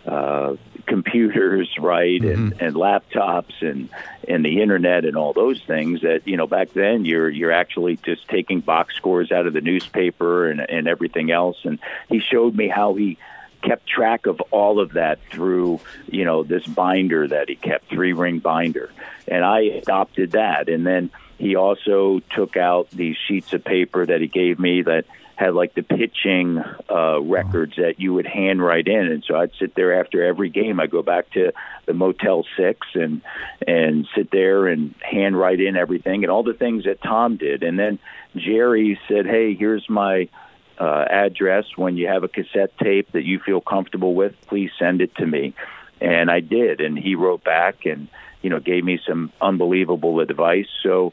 [0.09, 2.53] uh, computers, right, mm-hmm.
[2.53, 3.89] and, and laptops and
[4.27, 6.01] and the internet and all those things.
[6.01, 9.61] That you know back then you're you're actually just taking box scores out of the
[9.61, 11.59] newspaper and and everything else.
[11.65, 13.19] And he showed me how he
[13.63, 18.13] kept track of all of that through you know this binder that he kept three
[18.13, 18.89] ring binder
[19.27, 24.21] and i adopted that and then he also took out these sheets of paper that
[24.21, 25.07] he gave me that
[25.39, 26.59] had like the pitching
[26.91, 29.07] uh records that you would hand handwrite in.
[29.07, 30.81] And so I'd sit there after every game.
[30.81, 31.53] I go back to
[31.87, 33.23] the Motel 6 and
[33.67, 37.63] and sit there and handwrite in everything and all the things that Tom did.
[37.63, 38.01] And then
[38.35, 40.29] Jerry said hey here's my
[40.77, 41.67] uh, address.
[41.77, 45.27] When you have a cassette tape that you feel comfortable with please send it to
[45.27, 45.55] me.
[46.01, 46.81] And i did.
[46.81, 48.09] And he wrote back and
[48.43, 50.69] you know gave me some unbelievable advice.
[50.83, 51.13] So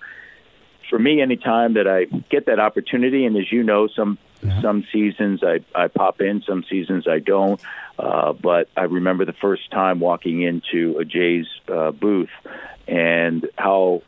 [0.90, 4.62] for me anytime that i get that opportunity and as you know some yeah.
[4.62, 7.62] some seasons i i pop in some seasons i don't
[8.00, 12.30] uh but i remember the first time walking into a jay's uh booth
[12.88, 14.02] and how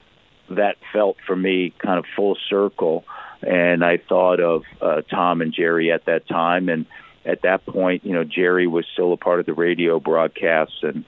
[0.49, 3.03] that felt for me kind of full circle
[3.41, 6.69] and I thought of uh, Tom and Jerry at that time.
[6.69, 6.85] And
[7.25, 11.05] at that point, you know, Jerry was still a part of the radio broadcasts, and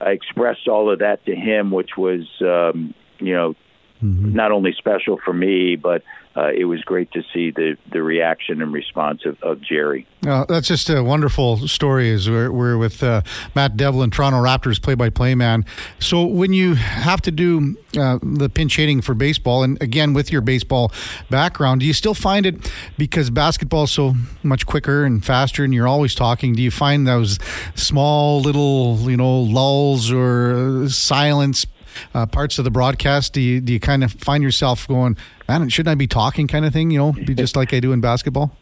[0.00, 3.54] I expressed all of that to him, which was, um, you know,
[4.02, 4.34] mm-hmm.
[4.34, 6.02] not only special for me, but
[6.36, 10.06] uh, it was great to see the, the reaction and response of, of Jerry.
[10.26, 12.12] Uh, that's just a wonderful story.
[12.12, 13.22] As we're, we're with uh,
[13.54, 15.64] Matt Devlin, Toronto Raptors play-by-play man.
[15.98, 20.30] So when you have to do uh, the pinch hitting for baseball, and again with
[20.30, 20.92] your baseball
[21.30, 25.72] background, do you still find it because basketball is so much quicker and faster, and
[25.72, 26.54] you're always talking?
[26.54, 27.38] Do you find those
[27.74, 31.66] small little you know lulls or silence
[32.14, 33.32] uh, parts of the broadcast?
[33.32, 35.16] Do you do you kind of find yourself going,
[35.48, 36.90] man, shouldn't I be talking, kind of thing?
[36.90, 38.56] You know, be just like I do in basketball.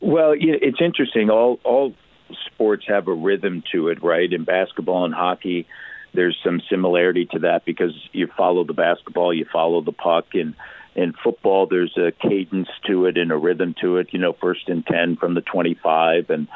[0.00, 1.30] Well, it's interesting.
[1.30, 1.94] All all
[2.46, 4.32] sports have a rhythm to it, right?
[4.32, 5.66] In basketball and hockey,
[6.14, 10.54] there's some similarity to that because you follow the basketball, you follow the puck, and
[10.94, 14.08] in football, there's a cadence to it and a rhythm to it.
[14.12, 16.48] You know, first and ten from the 25, and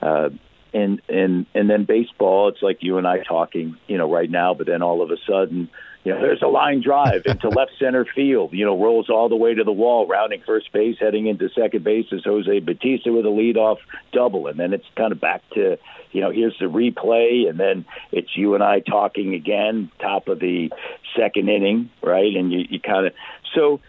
[0.00, 0.30] uh,
[0.72, 4.54] and and and then baseball it's like you and I talking you know right now
[4.54, 5.68] but then all of a sudden
[6.04, 9.36] you know there's a line drive into left center field you know rolls all the
[9.36, 13.26] way to the wall rounding first base heading into second base is Jose Bautista with
[13.26, 13.78] a leadoff
[14.12, 14.46] double.
[14.46, 15.78] And then it's kind of back to
[16.12, 17.48] you know here's the replay.
[17.48, 20.70] And then it's you and I talking again top of the
[21.16, 22.34] second inning right?
[22.34, 23.12] And you, you kind of
[23.54, 23.80] so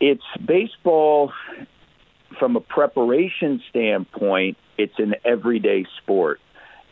[0.00, 1.32] it's baseball
[2.38, 6.40] from a preparation standpoint it's an everyday sport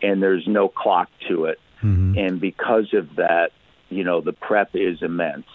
[0.03, 1.59] and there's no clock to it.
[1.83, 2.19] Mm-hmm.
[2.19, 3.53] And because of that,
[3.89, 5.47] you know, the prep is immense.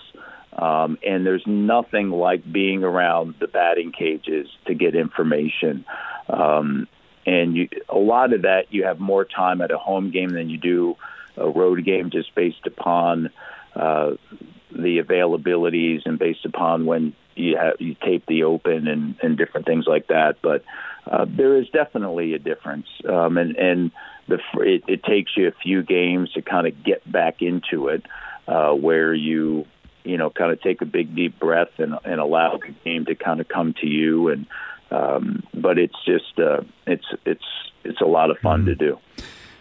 [0.53, 5.85] Um, and there's nothing like being around the batting cages to get information.
[6.29, 6.87] Um,
[7.25, 10.49] and you, a lot of that, you have more time at a home game than
[10.49, 10.97] you do
[11.37, 13.29] a road game, just based upon
[13.75, 14.11] uh,
[14.71, 19.65] the availabilities and based upon when you have you tape the open and and different
[19.65, 20.37] things like that.
[20.41, 20.63] But
[21.09, 23.91] uh, there is definitely a difference, um, and and
[24.27, 28.05] the it, it takes you a few games to kind of get back into it,
[28.47, 29.65] uh, where you
[30.03, 33.15] you know kind of take a big deep breath and and allow the game to
[33.15, 34.45] kind of come to you and.
[34.91, 37.43] Um, but it's just uh, it's it's
[37.83, 38.67] it's a lot of fun mm-hmm.
[38.67, 38.99] to do.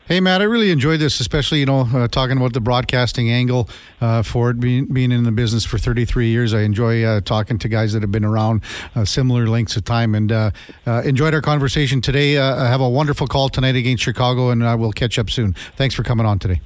[0.08, 3.68] Hey, Matt, I really enjoyed this, especially, you know, uh, talking about the broadcasting angle
[4.00, 6.52] uh, for it, being, being in the business for 33 years.
[6.52, 8.62] I enjoy uh, talking to guys that have been around
[8.96, 10.50] uh, similar lengths of time and uh,
[10.88, 12.32] uh, enjoyed our conversation today.
[12.32, 15.54] have a wonderful call tonight against Chicago, and we'll catch up soon.
[15.76, 16.60] Thanks for coming on today.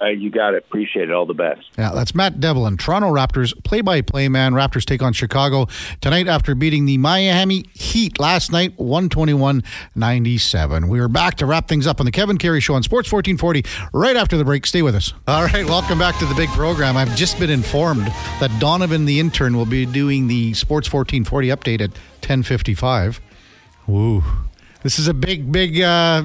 [0.00, 0.64] Uh, you got it.
[0.68, 1.12] Appreciate it.
[1.12, 1.62] All the best.
[1.76, 4.52] Yeah, that's Matt Devlin, Toronto Raptors play-by-play man.
[4.52, 5.66] Raptors take on Chicago
[6.00, 10.88] tonight after beating the Miami Heat last night, 121-97.
[10.88, 13.64] We are back to wrap things up on the Kevin Karius Show on Sports 1440
[13.92, 14.66] right after the break.
[14.66, 15.12] Stay with us.
[15.26, 16.96] All right, welcome back to the big program.
[16.96, 18.06] I've just been informed
[18.40, 21.90] that Donovan the intern will be doing the Sports 1440 update at
[22.22, 23.20] 1055.
[23.88, 24.22] Woo.
[24.82, 26.24] This is a big, big, uh,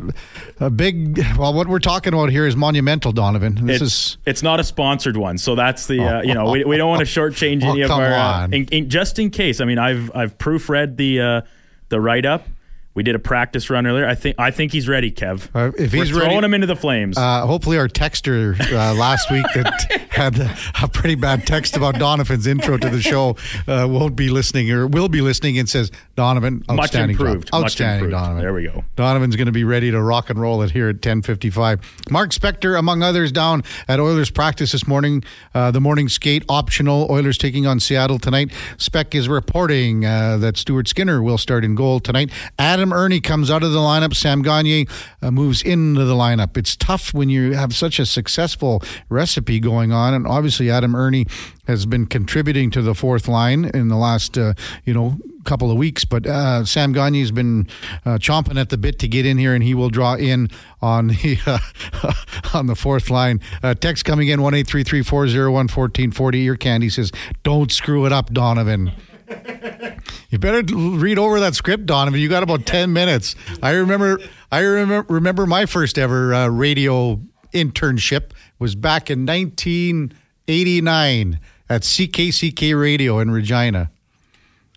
[0.60, 1.18] a big.
[1.38, 3.66] Well, what we're talking about here is monumental, Donovan.
[3.66, 4.18] This it's, is.
[4.26, 6.00] It's not a sponsored one, so that's the.
[6.00, 8.14] Uh, you know, we, we don't want to shortchange oh, any of our.
[8.14, 11.42] Uh, in, in, just in case, I mean, I've I've proofread the uh,
[11.90, 12.48] the write up.
[12.96, 14.08] We did a practice run earlier.
[14.08, 15.50] I think I think he's ready, Kev.
[15.56, 17.18] Uh, if We're he's throwing ready, him into the flames.
[17.18, 20.40] Uh, hopefully, our texter uh, last week that had
[20.82, 23.36] a pretty bad text about Donovan's intro to the show
[23.68, 27.48] uh, won't be listening or will be listening and says Donovan, outstanding Much improved.
[27.52, 27.64] Job.
[27.64, 28.12] Outstanding, Much improved.
[28.12, 28.44] Donovan.
[28.44, 28.84] There we go.
[28.96, 31.82] Donovan's going to be ready to rock and roll it here at 10:55.
[32.12, 35.24] Mark Spector, among others, down at Oilers practice this morning.
[35.56, 37.08] Uh, the morning skate optional.
[37.10, 38.52] Oilers taking on Seattle tonight.
[38.78, 42.30] Spec is reporting uh, that Stuart Skinner will start in goal tonight.
[42.60, 44.16] Adam Erne comes out of the lineup.
[44.16, 44.86] Sam Gagner
[45.22, 46.58] uh, moves into the lineup.
[46.58, 51.26] It's tough when you have such a successful recipe going on, and obviously Adam Erne
[51.68, 55.78] has been contributing to the fourth line in the last, uh, you know, couple of
[55.78, 56.06] weeks.
[56.06, 57.68] But uh, Sam Gagner has been
[58.06, 60.50] uh, chomping at the bit to get in here, and he will draw in
[60.82, 62.14] on the uh,
[62.54, 63.40] on the fourth line.
[63.62, 66.40] Uh, text coming in one eight three three four zero one fourteen forty.
[66.40, 67.12] Your candy says,
[67.44, 68.92] "Don't screw it up, Donovan."
[70.34, 72.20] You better read over that script, Donovan.
[72.20, 73.36] You got about ten minutes.
[73.62, 74.20] I remember.
[74.52, 75.14] I remember.
[75.14, 77.22] Remember my first ever uh, radio
[77.54, 83.92] internship was back in 1989 at CKCK Radio in Regina.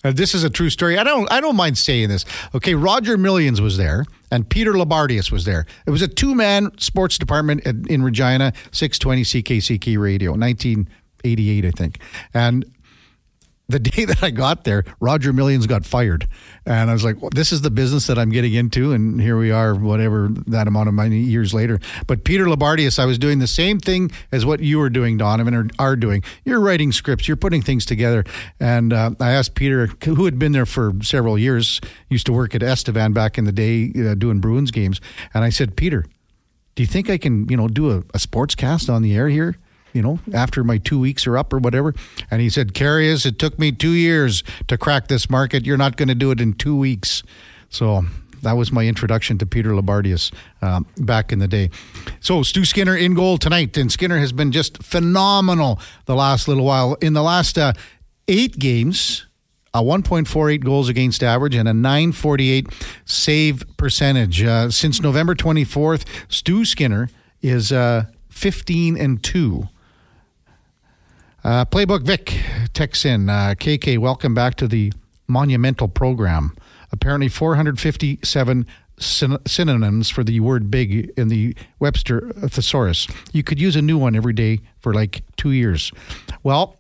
[0.04, 0.98] Uh, this is a true story.
[0.98, 1.32] I don't.
[1.32, 2.26] I don't mind saying this.
[2.54, 5.64] Okay, Roger Millions was there, and Peter Loubardias was there.
[5.86, 11.98] It was a two-man sports department in, in Regina, 620 CKCK Radio, 1988, I think,
[12.34, 12.66] and
[13.68, 16.28] the day that I got there, Roger Millions got fired.
[16.64, 18.92] And I was like, well, this is the business that I'm getting into.
[18.92, 21.80] And here we are, whatever that amount of money years later.
[22.06, 25.54] But Peter Loubardias, I was doing the same thing as what you were doing, Donovan,
[25.54, 26.22] or are doing.
[26.44, 28.24] You're writing scripts, you're putting things together.
[28.60, 32.54] And uh, I asked Peter, who had been there for several years, used to work
[32.54, 35.00] at Estevan back in the day uh, doing Bruins games.
[35.34, 36.04] And I said, Peter,
[36.74, 39.28] do you think I can, you know, do a, a sports cast on the air
[39.28, 39.56] here?
[39.96, 41.94] You know, after my two weeks are up or whatever.
[42.30, 45.64] And he said, Karius, it took me two years to crack this market.
[45.64, 47.22] You're not going to do it in two weeks.
[47.70, 48.04] So
[48.42, 51.70] that was my introduction to Peter Loubardias um, back in the day.
[52.20, 56.66] So Stu Skinner in goal tonight, and Skinner has been just phenomenal the last little
[56.66, 56.94] while.
[57.00, 57.72] In the last uh,
[58.28, 59.24] eight games,
[59.72, 62.66] a 1.48 goals against average and a 948
[63.06, 64.42] save percentage.
[64.42, 67.08] Uh, since November 24th, Stu Skinner
[67.40, 69.68] is uh, 15 and 2
[71.46, 72.40] uh, Playbook Vic
[72.74, 74.92] texts in uh, KK, welcome back to the
[75.28, 76.56] monumental program.
[76.90, 78.66] Apparently, 457
[78.98, 83.06] syn- synonyms for the word big in the Webster thesaurus.
[83.32, 85.92] You could use a new one every day for like two years.
[86.42, 86.78] Well,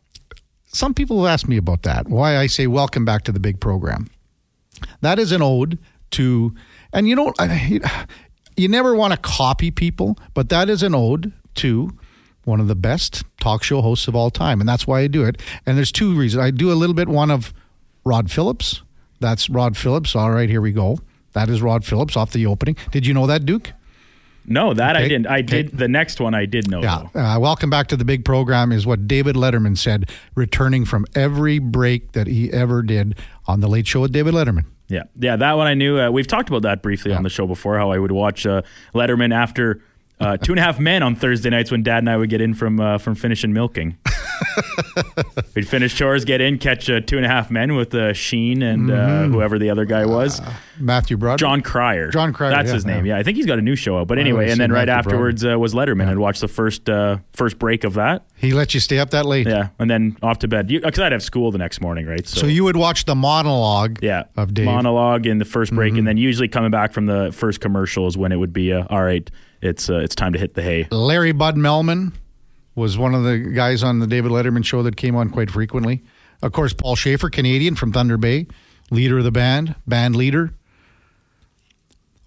[0.66, 3.60] some people have asked me about that, why I say welcome back to the big
[3.60, 4.10] program.
[5.00, 5.78] That is an ode
[6.10, 6.52] to,
[6.92, 7.32] and you know,
[8.56, 11.96] you never want to copy people, but that is an ode to
[12.46, 15.24] one of the best talk show hosts of all time, and that's why I do
[15.24, 15.40] it.
[15.66, 16.42] And there's two reasons.
[16.42, 17.52] I do a little bit one of
[18.04, 18.82] Rod Phillips.
[19.20, 20.14] That's Rod Phillips.
[20.14, 20.98] All right, here we go.
[21.32, 22.76] That is Rod Phillips off the opening.
[22.92, 23.72] Did you know that, Duke?
[24.48, 25.04] No, that okay.
[25.04, 25.26] I didn't.
[25.26, 25.42] I okay.
[25.42, 26.34] did the next one.
[26.34, 26.80] I did know.
[26.80, 27.08] Yeah.
[27.14, 31.58] Uh, welcome back to the big program is what David Letterman said, returning from every
[31.58, 34.64] break that he ever did on the Late Show with David Letterman.
[34.88, 35.98] Yeah, yeah, that one I knew.
[35.98, 37.16] Uh, we've talked about that briefly yeah.
[37.16, 37.76] on the show before.
[37.76, 38.62] How I would watch uh,
[38.94, 39.82] Letterman after
[40.20, 42.40] uh, two and a half men on Thursday nights when Dad and I would get
[42.40, 43.96] in from uh, from finishing milking.
[45.54, 48.62] We'd finish chores, get in, catch uh, two and a half men with uh, Sheen
[48.62, 50.40] and uh, whoever the other guy was.
[50.78, 51.38] Matthew Broderick.
[51.38, 52.10] Jon Cryer.
[52.10, 53.06] Jon Cryer, That's yeah, his name.
[53.06, 53.14] yeah.
[53.14, 53.18] Yeah.
[53.20, 54.08] I think he's got a new show out.
[54.08, 56.08] But anyway, and then right Matthew afterwards uh, was Letterman.
[56.08, 58.26] I'd watch the first uh, first break of that.
[58.36, 59.46] He let you stay up that late.
[59.46, 60.68] Yeah, and then off to bed.
[60.68, 62.26] Because I'd have school the next morning, right?
[62.26, 64.66] So you would watch the monologue yeah, of Dave.
[64.66, 65.98] monologue in the first break, Mm-hmm.
[66.00, 68.84] and then usually coming back from the first commercial is when it would be uh,
[68.90, 69.30] all right.
[69.62, 70.86] It's uh, it's time to hit the hay.
[70.90, 72.12] Larry Bud Melman
[72.74, 76.04] was one of the guys on the David Letterman show that came on quite frequently.
[76.42, 78.46] Of course, Paul Shaffer, Canadian from Thunder Bay,
[78.90, 80.52] leader of the band, band leader.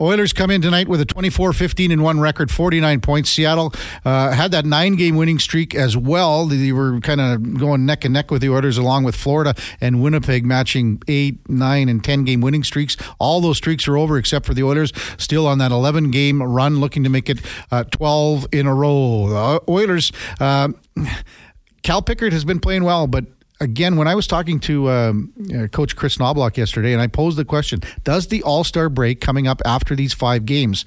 [0.01, 3.29] Oilers come in tonight with a 24 15 and 1 record, 49 points.
[3.29, 3.73] Seattle
[4.05, 6.45] uh, had that nine game winning streak as well.
[6.45, 10.01] They were kind of going neck and neck with the Oilers, along with Florida and
[10.01, 12.95] Winnipeg, matching eight, nine, and 10 game winning streaks.
[13.19, 16.79] All those streaks are over except for the Oilers, still on that 11 game run,
[16.79, 17.41] looking to make it
[17.71, 19.27] uh, 12 in a row.
[19.27, 20.11] The Oilers.
[20.39, 20.69] Uh,
[21.83, 23.25] Cal Pickard has been playing well, but
[23.59, 27.37] again, when I was talking to um, uh, Coach Kris Knoblauch yesterday, and I posed
[27.37, 30.85] the question: Does the All Star break coming up after these five games?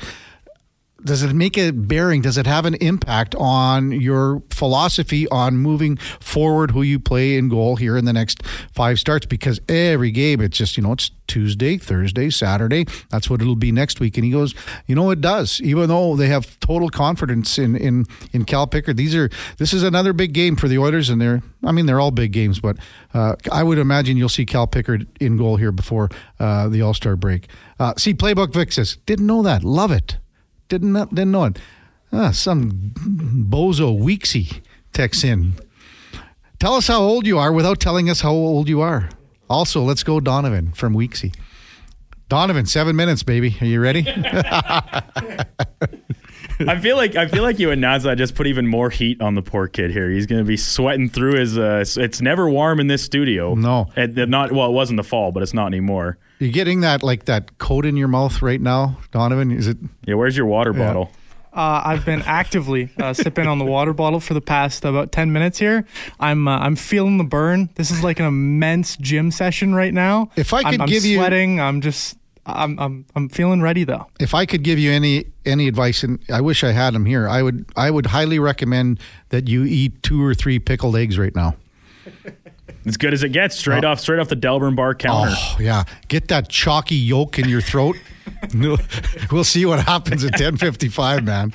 [1.05, 2.23] Does it make a bearing?
[2.23, 6.71] Does it have an impact on your philosophy on moving forward?
[6.71, 9.27] Who you play in goal here in the next five starts?
[9.27, 12.85] Because every game, it's just you know it's Tuesday, Thursday, Saturday.
[13.11, 14.17] That's what it'll be next week.
[14.17, 14.55] And he goes,
[14.87, 15.61] you know, it does.
[15.63, 19.29] Even though they have total confidence in in in Cal Pickard, these are
[19.59, 22.33] this is another big game for the Oilers, and they're I mean they're all big
[22.33, 22.77] games, but
[23.15, 26.95] uh, I would imagine you'll see Cal Pickard in goal here before uh, the All
[26.95, 27.49] Star break.
[27.79, 29.65] Uh, see, playbook Vixes didn't know that.
[29.65, 30.19] Love it.
[30.69, 31.59] Didn't know, didn't know it.
[32.13, 34.61] Ah, some bozo Weeksy
[34.93, 35.55] texts in.
[36.59, 39.09] Tell us how old you are without telling us how old you are.
[39.49, 41.35] Also, let's go Donovan from Weeksy.
[42.29, 43.57] Donovan, seven minutes, baby.
[43.61, 44.05] Are you ready?
[46.61, 49.35] I feel like I feel like you and Naza just put even more heat on
[49.35, 50.09] the poor kid here.
[50.11, 51.59] He's going to be sweating through his.
[51.59, 53.55] Uh, it's never warm in this studio.
[53.55, 53.91] No.
[53.97, 54.69] it, it not well.
[54.69, 56.19] It was in the fall, but it's not anymore.
[56.45, 59.51] You getting that like that coat in your mouth right now, Donovan?
[59.51, 59.79] Is it?
[60.07, 61.11] Yeah, where's your water bottle?
[61.55, 65.33] Uh, I've been actively uh, sipping on the water bottle for the past about ten
[65.33, 65.85] minutes here.
[66.19, 67.69] I'm uh, I'm feeling the burn.
[67.75, 70.31] This is like an immense gym session right now.
[70.37, 72.17] If I I'm- could I'm, give you- sweating, I'm just
[72.47, 74.07] I'm I'm I'm feeling ready though.
[74.19, 77.29] If I could give you any any advice, and I wish I had them here,
[77.29, 81.35] I would I would highly recommend that you eat two or three pickled eggs right
[81.37, 81.57] now.
[82.85, 85.33] As good as it gets, straight off straight off the Delburne bar counter.
[85.35, 87.97] Oh yeah, get that chalky yolk in your throat.
[89.33, 91.53] we'll, see what happens at ten fifty five, man.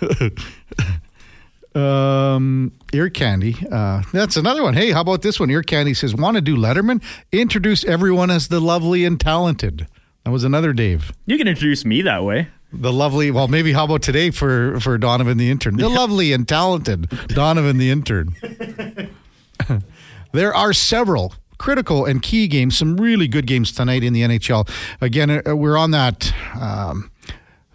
[1.74, 3.56] um, ear candy.
[3.70, 4.74] Uh, that's another one.
[4.74, 5.50] Hey, how about this one?
[5.50, 7.02] Ear candy says, "Want to do Letterman?
[7.32, 9.86] Introduce everyone as the lovely and talented."
[10.24, 11.12] That was another Dave.
[11.26, 12.48] You can introduce me that way.
[12.72, 13.30] The lovely.
[13.30, 15.76] Well, maybe how about today for for Donovan the intern?
[15.76, 18.34] The lovely and talented Donovan the intern.
[20.36, 22.76] there are several critical and key games.
[22.76, 24.68] Some really good games tonight in the NHL.
[25.00, 26.32] Again, uh, we're on that.
[26.60, 27.10] Um,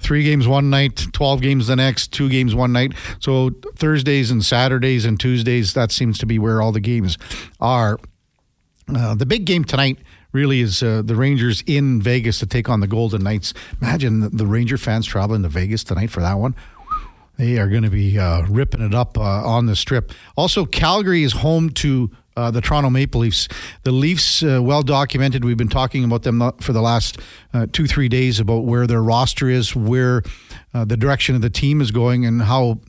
[0.01, 2.93] Three games one night, 12 games the next, two games one night.
[3.19, 7.19] So Thursdays and Saturdays and Tuesdays, that seems to be where all the games
[7.59, 7.99] are.
[8.93, 9.99] Uh, the big game tonight
[10.31, 13.53] really is uh, the Rangers in Vegas to take on the Golden Knights.
[13.79, 16.55] Imagine the, the Ranger fans traveling to Vegas tonight for that one.
[17.37, 20.11] They are going to be uh, ripping it up uh, on the strip.
[20.35, 23.47] Also, Calgary is home to uh, the Toronto Maple Leafs.
[23.83, 25.43] The Leafs, uh, well documented.
[25.43, 27.19] We've been talking about them for the last
[27.53, 30.23] uh, two, three days about where their roster is, where
[30.73, 32.79] uh, the direction of the team is going, and how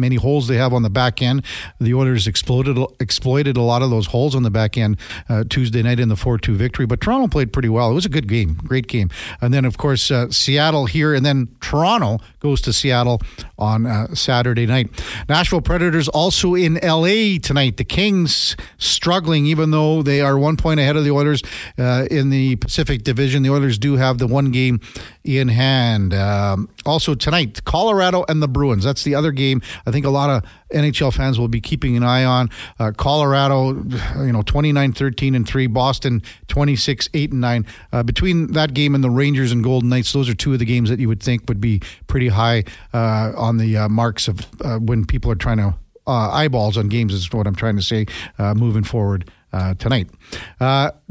[0.00, 1.44] many holes they have on the back end.
[1.78, 4.96] The Oilers exploded, exploited a lot of those holes on the back end
[5.28, 6.86] uh, Tuesday night in the 4 2 victory.
[6.86, 7.90] But Toronto played pretty well.
[7.90, 9.10] It was a good game, great game.
[9.40, 13.20] And then, of course, uh, Seattle here, and then Toronto goes to Seattle
[13.58, 14.90] on uh, Saturday night.
[15.28, 17.76] Nashville Predators also in LA tonight.
[17.76, 21.42] The Kings struggling, even though they are one point ahead of the Oilers
[21.78, 23.42] uh, in the Pacific Division.
[23.42, 24.80] The Oilers do have the one game
[25.22, 26.14] in hand.
[26.14, 28.84] Um, also tonight, Colorado and the Bruins.
[28.84, 29.60] That's the other game.
[29.86, 32.50] I think a lot of NHL fans will be keeping an eye on.
[32.78, 33.72] Uh, Colorado,
[34.18, 35.66] you know, 29 13 and 3.
[35.66, 37.66] Boston, 26 8 and 9.
[37.92, 40.64] Uh, between that game and the Rangers and Golden Knights, those are two of the
[40.64, 44.40] games that you would think would be pretty high uh, on the uh, marks of
[44.62, 45.74] uh, when people are trying to.
[46.06, 48.06] Uh, eyeballs on games is what I'm trying to say
[48.38, 49.30] moving forward
[49.78, 50.08] tonight.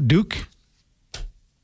[0.04, 0.48] Duke,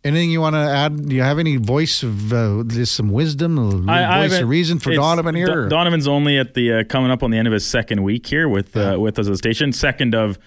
[0.07, 1.09] Anything you want to add?
[1.09, 4.95] Do you have any voice of uh, just some wisdom, I, voice of reason for
[4.95, 5.65] Donovan here?
[5.65, 8.27] Do- Donovan's only at the uh, coming up on the end of his second week
[8.27, 9.73] here with uh, with us at the station.
[9.73, 10.39] Second of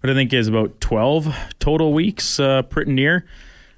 [0.00, 3.24] what I think is about twelve total weeks, uh, pretty near.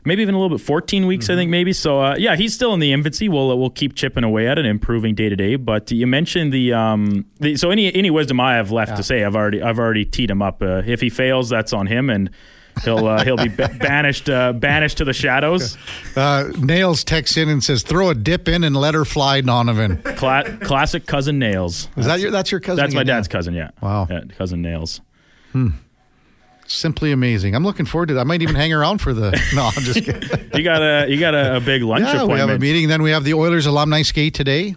[0.04, 1.32] maybe even a little bit 14 weeks Mm-hmm.
[1.32, 1.72] I think maybe.
[1.74, 3.28] So uh, yeah, he's still in the infancy.
[3.28, 5.54] We'll we'll keep chipping away at it, improving day to day.
[5.56, 9.22] But you mentioned the um the, so any any wisdom I have left to say,
[9.22, 10.60] I've already I've already teed him up.
[10.60, 12.30] Uh, if he fails, that's on him and.
[12.84, 15.76] He'll uh, he'll be ba- banished uh, banished to the shadows.
[16.16, 20.00] Uh, Nails texts in and says, "Throw a dip in and let her fly, Donovan."
[20.16, 21.88] Cla- classic cousin Nails.
[21.96, 22.30] Is that your?
[22.30, 22.82] That's your cousin.
[22.82, 23.54] That's my dad's cousin.
[23.54, 23.70] Yeah.
[23.82, 24.06] Wow.
[24.10, 25.00] Yeah, cousin Nails.
[26.66, 27.56] Simply amazing.
[27.56, 28.20] I'm looking forward to that.
[28.20, 29.30] I might even hang around for the.
[29.54, 30.50] No, I'm just kidding.
[30.54, 32.32] You got a you got a, a big lunch yeah, appointment.
[32.32, 32.88] we have a meeting.
[32.88, 34.74] Then we have the Oilers alumni skate today.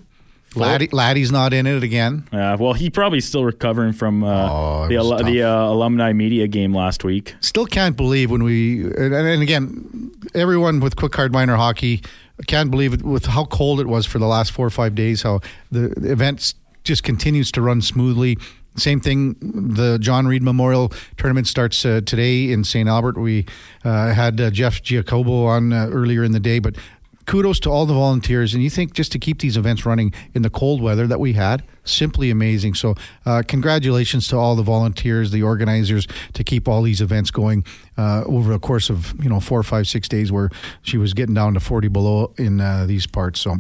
[0.56, 2.28] Laddie, Laddie's not in it again.
[2.32, 6.48] Uh, well, he probably still recovering from uh, Oh, the al- the uh, alumni media
[6.48, 7.36] game last week.
[7.40, 12.02] Still can't believe when we and, and again, everyone with Quikcard Minor Hockey
[12.48, 15.22] can't believe it with how cold it was for the last four or five days.
[15.22, 15.40] How
[15.72, 18.38] the, the event just continues to run smoothly.
[18.76, 19.36] Same thing.
[19.40, 22.90] The John Reed Memorial Tournament starts uh, today in St.
[22.90, 23.18] Albert.
[23.20, 23.46] We
[23.86, 26.76] uh, had uh, Jeff Giacobo on uh, earlier in the day, but
[27.26, 28.54] kudos to all the volunteers.
[28.54, 31.34] And you think just to keep these events running in the cold weather that we
[31.34, 32.74] had, simply amazing.
[32.74, 32.96] So,
[33.26, 37.64] uh, congratulations to all the volunteers, the organizers, to keep all these events going
[37.98, 40.50] uh, over a course of you know four, five, six days, where
[40.82, 43.42] she was getting down to forty below in uh, these parts.
[43.42, 43.58] So,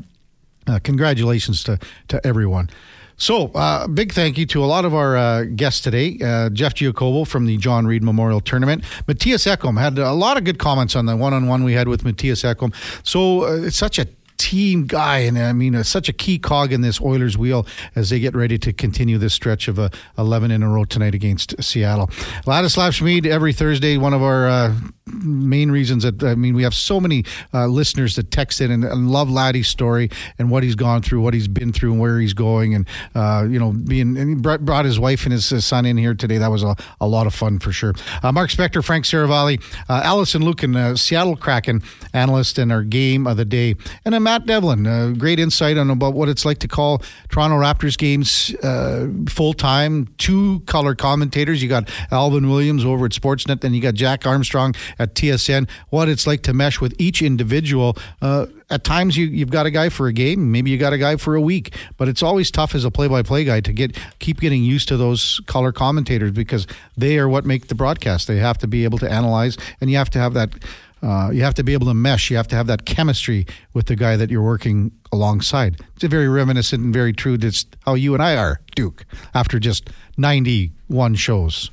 [0.67, 2.69] uh, congratulations to to everyone.
[3.17, 6.17] So, uh, big thank you to a lot of our uh, guests today.
[6.23, 8.83] Uh, Jeff Giacobo from the John Reed Memorial Tournament.
[9.07, 11.87] Mattias Ekholm had a lot of good comments on the one on one we had
[11.87, 12.73] with Mattias Ekholm.
[13.05, 14.07] So, uh, it's such a
[14.43, 17.65] team guy, and I mean, uh, such a key cog in this Oilers wheel
[17.95, 19.87] as they get ready to continue this stretch of uh,
[20.17, 22.07] 11 in a row tonight against Seattle.
[22.45, 24.75] Ladislav Smid every Thursday, one of our uh,
[25.05, 27.23] main reasons that I mean, we have so many
[27.53, 31.21] uh, listeners that text in and, and love Laddie's story and what he's gone through,
[31.21, 34.35] what he's been through, and where he's going, and uh, you know, being and he
[34.35, 36.37] brought, his wife and his, son in here today.
[36.37, 37.93] That was a, a lot of fun for sure.
[38.21, 41.81] Uh, Mark Spector, Frank Seravalli, uh, Alison Lukan, uh, Seattle Kraken
[42.11, 46.15] analyst, and our game of the day, and then Matt Devlin, great insight on about
[46.15, 50.07] what it's like to call Toronto Raptors games uh, full time.
[50.17, 51.61] Two color commentators.
[51.61, 55.69] You got Alvin Williams over at Sportsnet, then you got Jack Armstrong at TSN.
[55.91, 57.95] What it's like to mesh with each individual.
[58.23, 60.97] Uh, at times you, you've got a guy for a game, maybe you got a
[60.97, 64.39] guy for a week, but it's always tough as a play-by-play guy to get keep
[64.39, 66.65] getting used to those color commentators because
[66.97, 68.27] they are what make the broadcast.
[68.27, 70.55] They have to be able to analyze, and you have to have that.
[71.03, 72.31] Uh, you have to be able to mesh.
[72.31, 75.81] You have to have that chemistry with the guy that you're working alongside.
[75.95, 77.37] It's a very reminiscent and very true.
[77.37, 79.05] That's how you and I are, Duke.
[79.33, 81.69] After just 91 shows.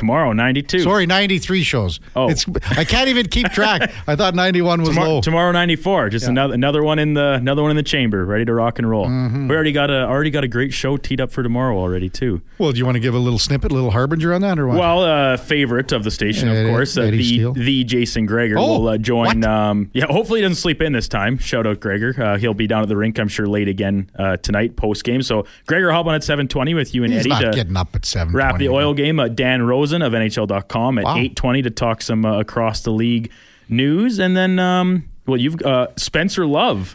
[0.00, 0.80] Tomorrow, 92.
[0.80, 2.00] Sorry, 93 shows.
[2.16, 2.28] Oh.
[2.30, 3.92] it's I can't even keep track.
[4.06, 5.20] I thought 91 was Tomorrow, low.
[5.20, 8.52] tomorrow 94 just another another one in the another one in the chamber ready to
[8.54, 9.48] rock and roll Mm-hmm.
[9.48, 12.40] we already got a already got a great show teed up for tomorrow already too
[12.58, 14.66] Well, do you want to give a little snippet, a little harbinger on that, or
[14.66, 14.78] what?
[14.78, 17.52] well uh favorite of the station of Eddie- course uh, the Steele.
[17.52, 21.08] the jason Gregor Oh, will uh, join um yeah hopefully he doesn't sleep in this
[21.08, 24.10] time shout out Gregor uh, he'll be down at the rink i'm sure late again
[24.18, 27.28] uh, tonight post game so Gregor hop on at 720 with you and He's eddie
[27.30, 28.32] not to getting up at seven.
[28.34, 29.18] wrap the oil game.
[29.20, 31.16] Uh, Dan Rosen of NHL.com at Wow.
[31.16, 33.30] 8:20 to talk some uh, across the league
[33.68, 36.94] news, and then um, well, you've uh, Spencer Love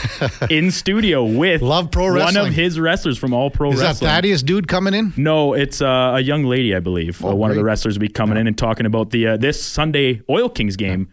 [0.50, 2.42] in studio with Love Pro Wrestling.
[2.42, 3.90] one of his wrestlers from All Pro wrestling.
[3.90, 4.06] Is that.
[4.06, 5.12] Thaddeus dude coming in?
[5.16, 7.24] no, it's uh, a young lady, I believe.
[7.24, 9.36] Oh, uh, one of the wrestlers will be coming in and talking about the uh,
[9.36, 11.12] this Sunday Oil Kings game.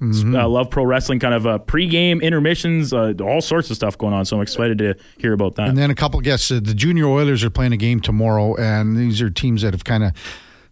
[0.00, 0.34] Mm-hmm.
[0.36, 4.12] Uh, Love Pro Wrestling kind of uh, pre-game intermissions, uh, all sorts of stuff going
[4.12, 4.24] on.
[4.26, 5.68] So I'm excited to hear about that.
[5.68, 6.50] And then a couple guests.
[6.50, 9.84] Uh, the Junior Oilers are playing a game tomorrow, and these are teams that have
[9.84, 10.12] kind of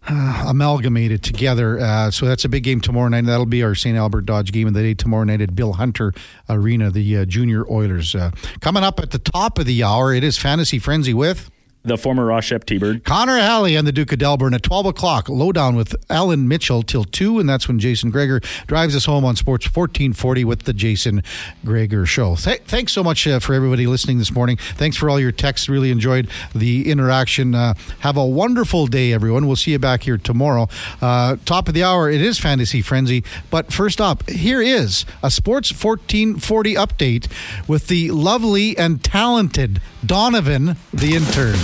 [0.07, 1.79] uh, amalgamated together.
[1.79, 3.25] Uh, so that's a big game tomorrow night.
[3.25, 3.97] That'll be our St.
[3.97, 6.13] Albert Dodge game of the day tomorrow night at Bill Hunter
[6.49, 8.15] Arena, the uh, Junior Oilers.
[8.15, 11.49] Uh, coming up at the top of the hour, it is Fantasy Frenzy with.
[11.85, 13.03] The former Ross Shep T-Bird.
[13.03, 15.27] Connor Halley and the Duke of Delburne at 12 o'clock.
[15.27, 19.35] Lowdown with Allan Mitchell till 2, and that's when Jason Gregor drives us home on
[19.35, 21.23] Sports 1440 with the Jason
[21.65, 22.37] Gregor Show.
[22.37, 24.55] Th- thanks so much uh, for everybody listening this morning.
[24.55, 25.67] Thanks for all your texts.
[25.67, 27.53] Really enjoyed the interaction.
[27.53, 29.45] Uh, have a wonderful day, everyone.
[29.45, 30.69] We'll see you back here tomorrow.
[31.01, 33.25] Uh, top of the hour, it is Fantasy Frenzy.
[33.49, 37.27] But first up, here is a Sports 1440 update
[37.67, 41.59] with the lovely and talented Donovan, the intern.